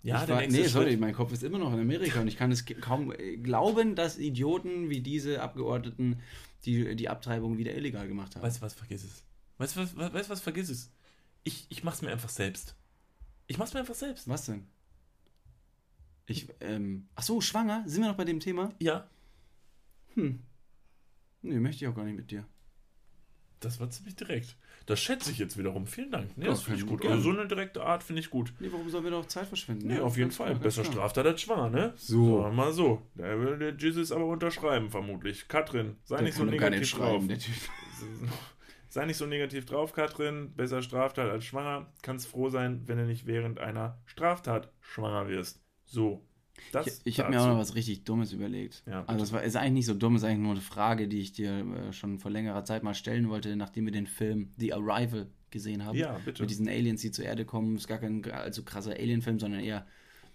[0.03, 0.69] Ja, ich war, nee, Schritt.
[0.71, 3.97] sorry, mein Kopf ist immer noch in Amerika und ich kann es kaum äh, glauben,
[3.97, 6.21] dass Idioten wie diese Abgeordneten
[6.65, 8.43] die, die Abtreibung wieder illegal gemacht haben.
[8.43, 9.25] Weißt du was, vergiss es.
[9.59, 10.93] Weißt du was, weißt was, vergiss es.
[11.45, 12.77] Ich, ich mach's mir einfach selbst.
[13.49, 14.29] Ich mach's mir einfach selbst.
[14.29, 14.67] Was denn?
[16.27, 17.85] Ich, ähm, ach so, schwanger?
[17.87, 18.73] Sind wir noch bei dem Thema?
[18.81, 19.09] Ja,
[20.15, 20.41] Hm.
[21.43, 22.45] Nee, möchte ich auch gar nicht mit dir.
[23.61, 24.57] das war ziemlich direkt.
[24.87, 25.87] Das schätze ich jetzt wiederum.
[25.87, 26.31] Vielen Dank.
[26.37, 27.05] Nee, das finde ich gut.
[27.05, 28.53] Also so eine direkte Art finde ich gut.
[28.61, 29.89] Nee, warum sollen wir doch Zeit verschwenden?
[29.89, 30.51] Nee, Ja, auf jeden Fall.
[30.51, 30.85] klar, Besser.
[30.85, 31.93] Straftat als schwanger, ne?
[31.97, 32.45] So.
[32.45, 33.03] Wir mal so.
[33.17, 35.49] Der will der Jesus aber unterschreiben, vermutlich.
[35.49, 37.23] Katrin, sei Der nicht so negativ nicht drauf.
[38.89, 40.55] Sei nicht so negativ drauf, Katrin.
[40.55, 41.93] Besser Straftat als schwanger.
[42.03, 45.61] Kannst froh sein, wenn du nicht während einer Straftat schwanger wirst.
[45.85, 46.25] So.
[46.73, 48.83] Das Ich, ich habe mir auch noch was richtig Dummes überlegt.
[48.87, 51.21] Ja, also es war ist eigentlich nicht so dumm, ist eigentlich nur eine Frage, die
[51.21, 54.73] ich dir äh, schon vor längerer Zeit mal stellen wollte, nachdem wir den Film The
[54.75, 55.97] Arrival gesehen haben.
[55.97, 56.43] Ja, bitte.
[56.43, 57.77] Mit diesen Aliens, die zur Erde kommen.
[57.77, 59.87] Ist gar kein allzu krasser Alien-Film, sondern eher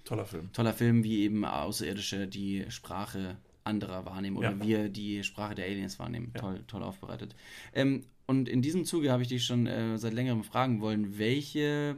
[0.05, 0.51] Toller Film.
[0.53, 4.63] toller Film, wie eben Außerirdische die Sprache anderer wahrnehmen oder Ja.
[4.63, 6.32] wir die Sprache der Aliens wahrnehmen.
[6.34, 6.41] Ja.
[6.41, 7.36] Toll, toll aufbereitet.
[7.76, 11.97] Ähm, und in diesem Zuge habe ich dich schon äh, seit längerem fragen wollen, welche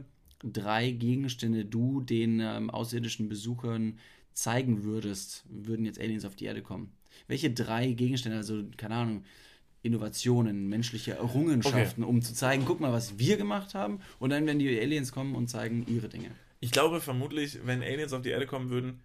[0.52, 3.98] drei Gegenstände du den ähm, außerirdischen Besuchern
[4.32, 6.92] zeigen würdest, würden jetzt Aliens auf die Erde kommen.
[7.28, 9.24] Welche drei Gegenstände, also keine Ahnung,
[9.82, 14.58] Innovationen, menschliche Errungenschaften, um zu zeigen, guck mal, was wir gemacht haben, und dann werden
[14.58, 16.30] die Aliens kommen und zeigen ihre Dinge.
[16.60, 19.00] Ich glaube vermutlich, wenn Aliens auf die Erde kommen würden,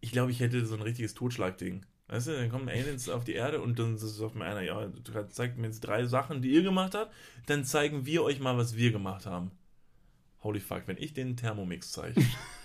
[0.00, 1.86] ich glaube, ich hätte so ein richtiges Totschlagding.
[2.08, 5.28] Weißt du, dann kommen Aliens auf die Erde und dann sagt mir einer, ja, du
[5.28, 7.14] zeigt mir jetzt drei Sachen, die ihr gemacht habt,
[7.46, 9.52] dann zeigen wir euch mal, was wir gemacht haben.
[10.44, 12.20] Holy fuck, wenn ich den Thermomix zeige.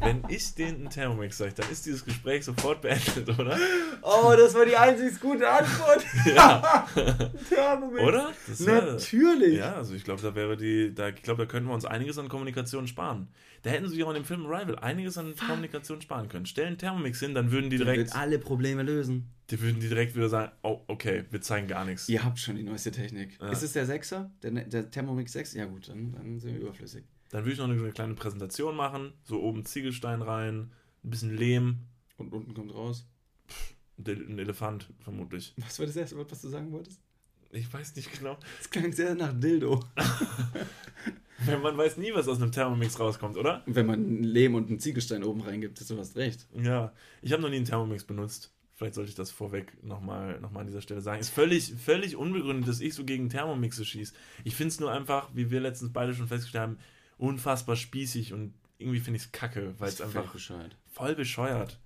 [0.00, 3.56] wenn ich den einen Thermomix zeige, dann ist dieses Gespräch sofort beendet, oder?
[4.02, 6.04] Oh, das war die einzig gute Antwort.
[6.26, 6.86] Ja.
[7.48, 8.02] Thermomix.
[8.02, 8.32] Oder?
[8.48, 9.58] Das Natürlich.
[9.58, 12.18] Ja, also ich glaube, da wäre die, da, ich glaube, da könnten wir uns einiges
[12.18, 13.28] an Kommunikation sparen.
[13.62, 16.46] Da hätten sie sich auch in dem Film Arrival einiges an Kommunikation sparen können.
[16.46, 19.30] Stellen Thermomix hin, dann würden die direkt, Wird alle Probleme lösen.
[19.50, 22.08] die würden die direkt wieder sagen, oh, okay, wir zeigen gar nichts.
[22.08, 23.38] Ihr habt schon die neueste Technik.
[23.40, 23.50] Ja.
[23.50, 24.30] Ist es der Sechser?
[24.42, 25.54] Der, der Thermomix 6?
[25.54, 27.04] Ja gut, dann, dann sind wir überflüssig.
[27.30, 30.70] Dann würde ich noch eine, eine kleine Präsentation machen, so oben Ziegelstein rein,
[31.04, 31.80] ein bisschen Lehm,
[32.16, 33.06] Und unten kommt raus.
[33.98, 35.54] ein Ele- ein Elefant vermutlich.
[35.58, 37.00] Was war das erste Wort, was du sagen wolltest?
[37.50, 38.36] Ich weiß nicht genau.
[38.58, 39.82] Das klang sehr nach Dildo.
[41.62, 43.62] Man weiß nie, was aus einem Thermomix rauskommt, oder?
[43.66, 46.46] Wenn man Lehm und einen Ziegelstein oben reingibt, hast du recht.
[46.60, 48.52] Ja, ich habe noch nie einen Thermomix benutzt.
[48.74, 51.20] Vielleicht sollte ich das vorweg nochmal noch mal an dieser Stelle sagen.
[51.20, 54.14] Ist völlig, völlig unbegründet, dass ich so gegen Thermomixe schieße.
[54.44, 56.78] Ich finde es nur einfach, wie wir letztens beide schon festgestellt haben,
[57.18, 60.76] unfassbar spießig und irgendwie finde ich es kacke, weil es einfach bescheuert.
[60.86, 61.80] voll bescheuert.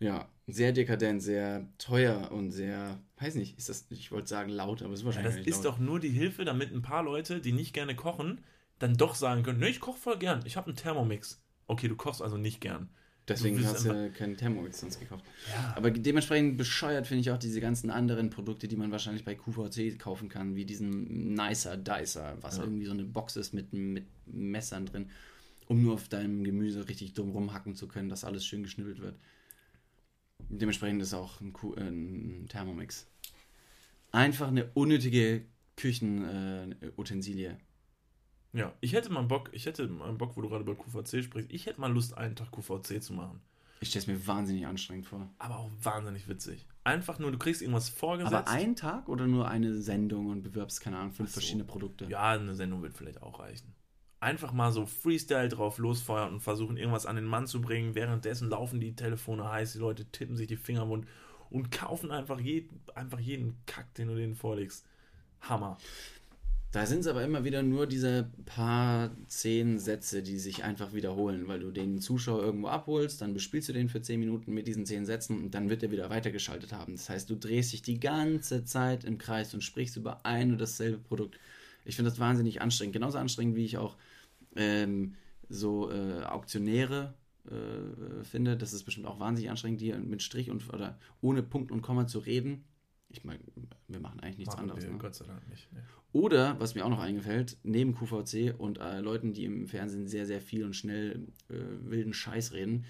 [0.00, 4.82] Ja, sehr dekadent, sehr teuer und sehr, weiß nicht, ist das, ich wollte sagen laut,
[4.82, 5.74] aber es ist Ja, wahrscheinlich das nicht ist laut.
[5.74, 8.40] doch nur die Hilfe, damit ein paar Leute, die nicht gerne kochen,
[8.78, 11.42] dann doch sagen können, nee, ich koche voll gern, ich habe einen Thermomix.
[11.66, 12.90] Okay, du kochst also nicht gern.
[13.28, 15.24] Deswegen hast du keinen Thermomix sonst gekauft.
[15.52, 15.74] Ja.
[15.76, 19.98] Aber dementsprechend bescheuert finde ich auch diese ganzen anderen Produkte, die man wahrscheinlich bei QVC
[19.98, 22.64] kaufen kann, wie diesen Nicer Dicer, was Ja.
[22.64, 25.10] irgendwie so eine Box ist mit, mit Messern drin,
[25.66, 29.16] um nur auf deinem Gemüse richtig dumm rumhacken zu können, dass alles schön geschnibbelt wird.
[30.48, 33.06] Dementsprechend ist auch ein, Q, äh, ein Thermomix.
[34.12, 35.42] Einfach eine unnötige
[35.76, 37.50] Küchenutensilie.
[37.50, 37.56] Äh.
[38.52, 41.52] Ja, ich hätte mal Bock, ich hätte mal Bock, wo du gerade über QVC sprichst,
[41.52, 43.40] ich hätte mal Lust, einen Tag QVC zu machen.
[43.80, 45.28] ich stelle es mir wahnsinnig anstrengend vor.
[45.38, 46.66] Aber auch wahnsinnig witzig.
[46.84, 48.34] Einfach nur, du kriegst irgendwas vorgesetzt.
[48.34, 51.34] Aber ein Tag oder nur eine Sendung und bewirbst, keine Ahnung, fünf so.
[51.34, 52.06] verschiedene Produkte?
[52.06, 53.74] Ja, eine Sendung wird vielleicht auch reichen.
[54.20, 57.94] Einfach mal so Freestyle drauf losfeuern und versuchen, irgendwas an den Mann zu bringen.
[57.94, 61.06] Währenddessen laufen die Telefone heiß, die Leute tippen sich die Finger wund
[61.50, 64.86] und kaufen einfach jeden, einfach jeden Kack, den du denen vorlegst.
[65.42, 65.78] Hammer.
[66.70, 71.48] Da sind es aber immer wieder nur diese paar zehn Sätze, die sich einfach wiederholen,
[71.48, 74.84] weil du den Zuschauer irgendwo abholst, dann bespielst du den für zehn Minuten mit diesen
[74.84, 76.92] zehn Sätzen und dann wird er wieder weitergeschaltet haben.
[76.92, 80.60] Das heißt, du drehst dich die ganze Zeit im Kreis und sprichst über ein und
[80.60, 81.40] dasselbe Produkt.
[81.86, 82.92] Ich finde das wahnsinnig anstrengend.
[82.92, 83.96] Genauso anstrengend, wie ich auch
[84.54, 85.14] ähm,
[85.48, 87.14] so äh, Auktionäre
[87.46, 88.58] äh, finde.
[88.58, 92.06] Das ist bestimmt auch wahnsinnig anstrengend, die mit Strich und oder ohne Punkt und Komma
[92.06, 92.64] zu reden.
[93.08, 93.40] Ich meine,
[93.86, 94.84] wir machen eigentlich nichts Machen anderes.
[94.84, 94.98] wir Ne?
[94.98, 95.72] Gott sei Dank nicht.
[95.72, 95.82] Ne.
[96.12, 100.26] Oder, was mir auch noch eingefällt, neben QVC und äh, Leuten, die im Fernsehen sehr,
[100.26, 102.86] sehr viel und schnell äh, wilden Scheiß reden,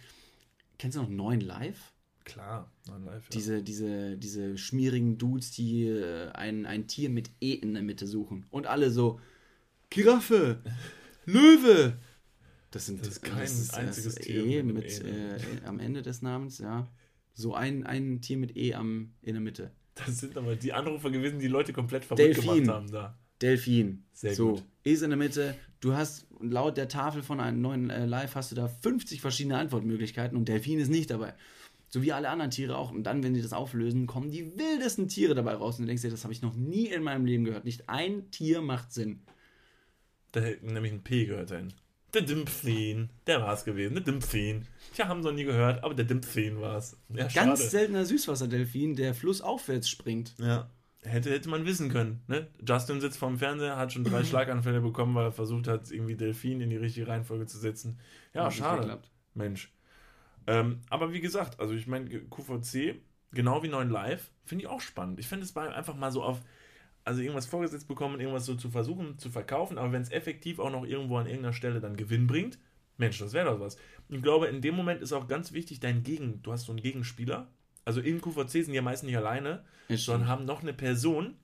[0.78, 1.92] kennst du noch 9 Live?
[2.28, 3.24] Klar, nein, live.
[3.24, 3.30] Ja.
[3.32, 8.06] Diese, diese, diese schmierigen Dudes, die äh, ein, ein Tier mit E in der Mitte
[8.06, 8.46] suchen.
[8.50, 9.18] Und alle so,
[9.88, 10.62] Giraffe,
[11.24, 11.96] Löwe.
[12.70, 15.80] Das, sind, Das ist kein das einziges das Tier E mit mit, E, äh, am
[15.80, 16.86] Ende des Namens, ja.
[17.32, 19.70] So ein, ein Tier mit E am, in der Mitte.
[20.04, 22.64] Das sind aber die Anrufer gewesen, die Leute komplett verrückt Delfin.
[22.64, 23.18] gemacht haben da.
[23.40, 24.04] Delfin.
[24.12, 24.64] Sehr so, gut.
[24.84, 25.54] ist in der Mitte.
[25.80, 29.58] Du hast laut der Tafel von einem neuen äh, Live hast du da 50 verschiedene
[29.58, 31.34] Antwortmöglichkeiten und Delfin ist nicht dabei.
[31.88, 32.90] So wie alle anderen Tiere auch.
[32.90, 35.78] Und dann, wenn die das auflösen, kommen die wildesten Tiere dabei raus.
[35.78, 37.64] Und du denkst dir, das habe ich noch nie in meinem Leben gehört.
[37.64, 39.22] Nicht ein Tier macht Sinn.
[40.32, 41.72] Da hätte nämlich ein P gehört dahin.
[42.14, 44.66] Der Dimpfin, der war es gewesen, der Dimpfin.
[44.94, 46.96] Tja, haben sie noch nie gehört, aber der Dimpfin war es.
[47.10, 47.56] Ja, Ganz schade.
[47.56, 50.34] seltener Süßwasserdelfin, der flussaufwärts springt.
[50.38, 50.70] Ja,
[51.02, 52.22] hätte, hätte man wissen können.
[52.26, 52.48] Ne?
[52.66, 56.60] Justin sitzt vorm Fernseher, hat schon drei Schlaganfälle bekommen, weil er versucht hat, irgendwie Delfin
[56.62, 57.98] in die richtige Reihenfolge zu setzen.
[58.32, 58.98] Ja, nicht schade.
[59.34, 59.70] Mensch.
[60.46, 63.02] Ähm, aber wie gesagt, also ich meine, QVC,
[63.32, 65.20] genau wie 9 Live, finde ich auch spannend.
[65.20, 66.40] Ich finde es bei einfach mal so auf,
[67.08, 70.70] also irgendwas vorgesetzt bekommen, irgendwas so zu versuchen zu verkaufen, aber wenn es effektiv auch
[70.70, 72.58] noch irgendwo an irgendeiner Stelle dann Gewinn bringt,
[72.98, 73.76] Mensch, das wäre doch was.
[74.08, 76.82] Ich glaube, in dem Moment ist auch ganz wichtig, dein Gegen, du hast so einen
[76.82, 77.48] Gegenspieler.
[77.84, 80.30] Also in QVC sind die ja meist nicht alleine, Ist sondern stimmt.
[80.30, 81.34] haben noch eine Person,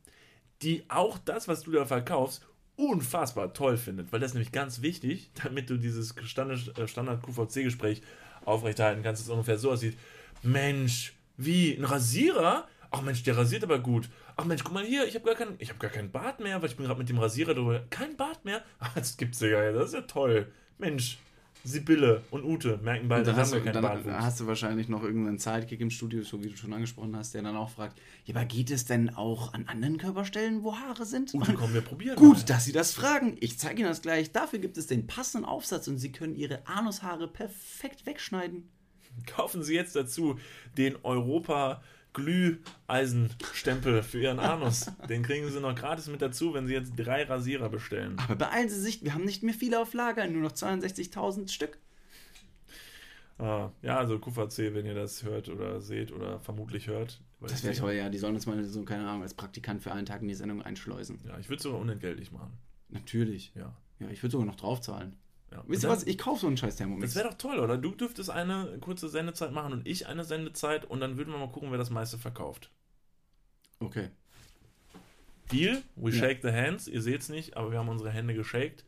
[0.63, 2.47] die auch das, was du da verkaufst,
[2.77, 4.13] unfassbar toll findet.
[4.13, 8.03] Weil das ist nämlich ganz wichtig, damit du dieses Standard- äh, Standard-QVC-Gespräch
[8.45, 9.97] aufrechterhalten kannst, dass es ungefähr so aussieht.
[10.43, 12.67] Mensch, wie, ein Rasierer?
[12.91, 14.09] Ach Mensch, der rasiert aber gut.
[14.37, 16.61] Ach Mensch, guck mal hier, ich habe gar, kein, ich hab gar keinen Bart mehr,
[16.61, 17.85] weil ich bin gerade mit dem Rasierer drüber.
[17.91, 18.63] Kein Bart mehr?
[18.79, 20.51] Ach, das gibt's ja, das ist ja toll.
[20.79, 21.19] Mensch,
[21.63, 24.15] Sibylle und Ute merken beide, dann, hast du, keinen dann Bartwuchs.
[24.15, 27.43] hast du wahrscheinlich noch irgendeinen Sidekick im Studio, so wie du schon angesprochen hast, der
[27.43, 31.33] dann auch fragt, ja, aber geht es denn auch an anderen Körperstellen, wo Haare sind?
[31.33, 32.45] Ute, komm, wir probieren Gut, mal.
[32.45, 33.37] dass Sie das fragen.
[33.41, 34.31] Ich zeige Ihnen das gleich.
[34.33, 38.69] Dafür gibt es den passenden Aufsatz und Sie können Ihre Anushaare perfekt wegschneiden.
[39.27, 40.39] kaufen Sie jetzt dazu
[40.77, 41.83] den Europa
[42.15, 44.91] Glüheisenstempel für Ihren Anus.
[45.09, 48.17] Den kriegen Sie noch gratis mit dazu, wenn Sie jetzt drei Rasierer bestellen.
[48.19, 51.79] Aber beeilen Sie sich, wir haben nicht mehr viele auf Lager, nur noch 62.000 Stück.
[53.39, 57.21] Ah, ja, also QVC, wenn ihr das hört oder seht oder vermutlich hört.
[57.41, 58.09] Das wäre toll, ja.
[58.09, 60.63] Die sollen uns mal so, keine Ahnung, als Praktikant für einen Tag in die Sendung
[60.63, 61.19] einschleusen.
[61.27, 62.53] Ja, ich würde es sogar unentgeltlich machen.
[62.91, 63.53] Natürlich.
[63.55, 63.75] Ja.
[63.99, 65.17] Ja, ich würde sogar noch draufzahlen.
[65.55, 65.65] Ja.
[65.67, 66.05] Wisst ihr was?
[66.07, 67.15] Ich kaufe so einen scheiß Thermomix.
[67.15, 67.79] Das wäre doch toll, oder?
[67.79, 71.51] Du dürftest eine kurze Sendezeit machen und ich eine Sendezeit und dann würden wir mal
[71.51, 72.71] gucken, wer das meiste verkauft.
[73.81, 74.11] Okay.
[75.53, 76.19] Deal, we Ja.
[76.19, 76.89] shake the hands.
[76.89, 78.85] Ihr seht es nicht, aber wir haben unsere Hände geshakt.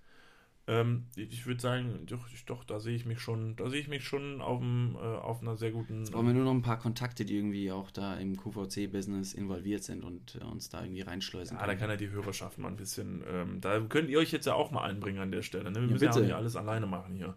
[0.69, 4.03] Ähm, ich würde sagen, doch, doch, da sehe ich mich schon, da sehe ich mich
[4.05, 6.01] schon auf, dem, äh, auf einer sehr guten.
[6.01, 9.85] Jetzt brauchen wir nur noch ein paar Kontakte, die irgendwie auch da im QVC-Business involviert
[9.85, 11.79] sind und äh, uns da irgendwie reinschleusen Ja, da können.
[11.81, 13.23] kann ja die Hörerschaft mal ein bisschen.
[13.31, 15.71] Ähm, da könnt ihr euch jetzt ja auch mal einbringen an der Stelle.
[15.71, 15.77] Ne?
[15.77, 16.27] Wir Ja, müssen ja auch bitte.
[16.27, 17.37] nicht alles alleine machen hier.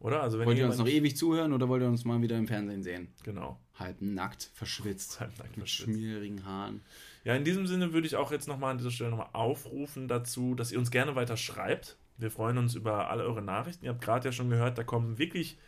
[0.00, 0.20] Oder?
[0.20, 2.48] Also wenn Wollt ihr uns noch ewig zuhören oder wollt ihr uns mal wieder im
[2.48, 3.08] Fernsehen sehen?
[3.22, 3.58] Genau.
[3.76, 5.20] Halb nackt, verschwitzt.
[5.20, 5.84] Halbnackt mit verschwitzt.
[5.96, 6.82] schmierigen Haaren.
[7.24, 10.54] Ja, in diesem Sinne würde ich auch jetzt nochmal an dieser Stelle nochmal aufrufen dazu,
[10.56, 11.96] dass ihr uns gerne weiter schreibt.
[12.18, 13.84] Wir freuen uns über alle eure Nachrichten.
[13.84, 15.58] Ihr habt gerade ja schon gehört, da kommen wirklich,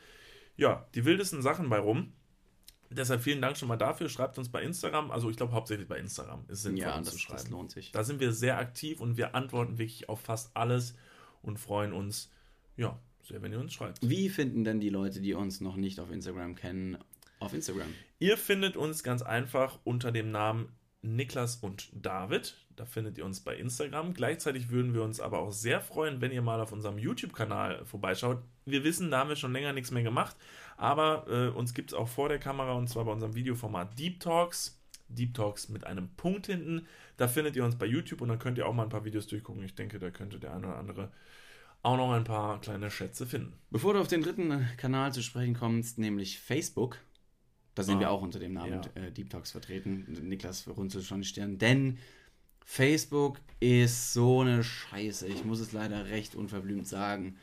[0.57, 2.13] ja, die wildesten Sachen bei rum.
[2.91, 4.09] Deshalb vielen Dank schon mal dafür.
[4.09, 5.11] Schreibt uns bei Instagram.
[5.11, 7.39] Also ich glaube hauptsächlich bei Instagram ist es sinnvoll, Ja, das, zu schreiben.
[7.43, 7.91] das lohnt sich.
[7.93, 10.95] Da sind wir sehr aktiv und wir antworten wirklich auf fast alles
[11.43, 12.31] und freuen uns,
[12.77, 13.99] ja, sehr, wenn ihr uns schreibt.
[14.09, 16.99] Wie finden denn die Leute, die uns noch nicht auf Instagram kennen,
[17.41, 17.89] auf Instagram?
[18.21, 20.69] Ihr findet uns ganz einfach unter dem Namen
[21.05, 22.57] Niklas und David.
[22.77, 24.15] Da findet ihr uns bei Instagram.
[24.15, 28.39] Gleichzeitig würden wir uns aber auch sehr freuen, wenn ihr mal auf unserem YouTube-Kanal vorbeischaut.
[28.65, 30.35] Wir wissen, da haben wir schon länger nichts mehr gemacht,
[30.77, 34.21] aber äh, uns gibt es auch vor der Kamera und zwar bei unserem Videoformat Deep
[34.21, 34.81] Talks.
[35.09, 36.87] Deep Talks mit einem Punkt hinten.
[37.19, 39.27] Da findet ihr uns bei YouTube und dann könnt ihr auch mal ein paar Videos
[39.27, 39.63] durchgucken.
[39.63, 41.11] Ich denke, da könnte der eine oder andere
[41.85, 43.53] auch noch ein paar kleine Schätze finden.
[43.71, 46.99] Bevor du auf den dritten Kanal zu sprechen kommst, nämlich Facebook,
[47.75, 49.03] da sind Ah, wir auch unter dem Namen ja.
[49.03, 50.07] äh, Deep Talks vertreten.
[50.23, 51.99] Niklas runzelt schon die Stirn, denn
[52.65, 55.27] Facebook ist so eine Scheiße.
[55.27, 57.37] Ich muss es leider recht unverblümt sagen.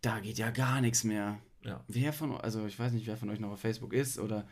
[0.00, 1.38] Da geht ja gar nichts mehr.
[1.64, 1.84] Ja.
[1.86, 4.48] Wer von, also ich weiß nicht, wer von euch noch auf Facebook ist oder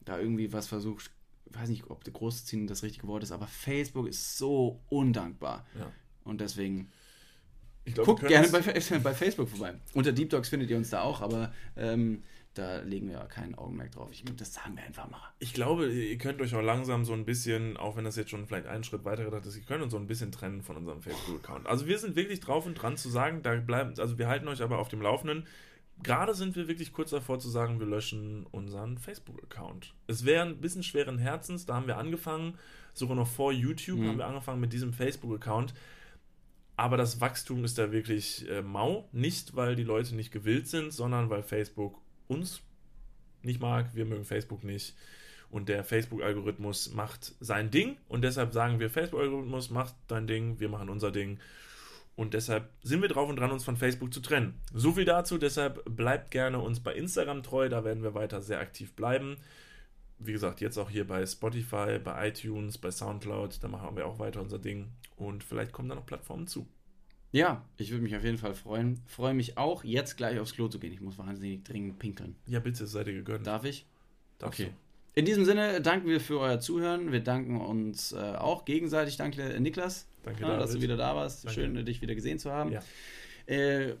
[0.00, 1.10] da irgendwie was versucht,
[1.50, 5.66] ich weiß nicht, ob der Großziehen das richtige Wort ist, aber Facebook ist so undankbar.
[5.78, 5.92] Ja.
[6.24, 6.90] Und deswegen
[7.84, 8.60] Ich glaub, Guckt gerne bei,
[8.98, 9.74] bei Facebook vorbei.
[9.94, 12.24] Unter Deep Dogs findet ihr uns da auch, aber ähm,
[12.58, 14.08] da legen wir kein Augenmerk drauf.
[14.12, 15.20] Ich glaube, das sagen wir einfach mal.
[15.38, 18.46] Ich glaube, ihr könnt euch auch langsam so ein bisschen, auch wenn das jetzt schon
[18.46, 21.00] vielleicht einen Schritt weiter gedacht ist, ihr könnt uns so ein bisschen trennen von unserem
[21.00, 21.66] Facebook-Account.
[21.66, 24.62] Also wir sind wirklich drauf und dran zu sagen, da bleiben, also wir halten euch
[24.62, 25.46] aber auf dem Laufenden.
[26.02, 29.94] Gerade sind wir wirklich kurz davor zu sagen, wir löschen unseren Facebook-Account.
[30.06, 32.54] Es wäre ein bisschen schweren Herzens, da haben wir angefangen,
[32.94, 34.08] sogar noch vor YouTube Mhm.
[34.08, 35.74] haben wir angefangen mit diesem Facebook-Account.
[36.76, 39.08] Aber das Wachstum ist da wirklich äh, mau.
[39.10, 42.62] Nicht, weil die Leute nicht gewillt sind, sondern weil Facebook uns
[43.42, 43.94] nicht mag.
[43.94, 44.94] Wir mögen Facebook nicht.
[45.50, 47.96] Und der Facebook-Algorithmus macht sein Ding.
[48.08, 51.38] Und deshalb sagen wir, Facebook-Algorithmus macht dein Ding, wir machen unser Ding.
[52.16, 54.60] Und deshalb sind wir drauf und dran, uns von Facebook zu trennen.
[54.74, 55.38] So viel dazu.
[55.38, 57.68] Deshalb bleibt gerne uns bei Instagram treu.
[57.68, 59.36] Da werden wir weiter sehr aktiv bleiben.
[60.18, 63.62] Wie gesagt, jetzt auch hier bei Spotify, bei iTunes, bei Soundcloud.
[63.62, 64.88] Da machen wir auch weiter unser Ding.
[65.16, 66.66] Und vielleicht kommen da noch Plattformen zu.
[67.30, 69.00] Ja, ich würde mich auf jeden Fall freuen.
[69.06, 70.92] Freue mich auch, jetzt gleich aufs Klo zu gehen.
[70.92, 72.36] Ich muss wahnsinnig dringend pinkeln.
[72.46, 73.46] Ja, bitte, seid ihr gegönnt.
[73.46, 73.86] Darf ich?
[74.38, 74.70] Darfst okay.
[74.70, 75.20] du.
[75.20, 77.12] In diesem Sinne danken wir für euer Zuhören.
[77.12, 79.16] Wir danken uns äh, auch gegenseitig.
[79.16, 81.44] Danke, Niklas, Danke, ja, dass du wieder da warst.
[81.44, 81.60] Danke.
[81.60, 82.72] Schön, dich wieder gesehen zu haben.
[82.72, 82.82] Ja.
[83.46, 83.96] Äh,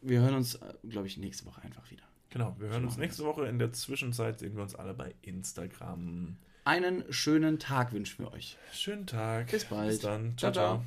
[0.00, 0.58] wir hören uns,
[0.88, 2.04] glaube ich, nächste Woche einfach wieder.
[2.30, 3.46] Genau, wir hören uns nächste Woche.
[3.46, 6.36] In der Zwischenzeit sehen wir uns alle bei Instagram.
[6.64, 8.56] Einen schönen Tag wünschen wir euch.
[8.72, 9.50] Schönen Tag.
[9.50, 9.90] Bis bald.
[9.90, 10.36] Bis dann.
[10.36, 10.84] Ciao, ciao.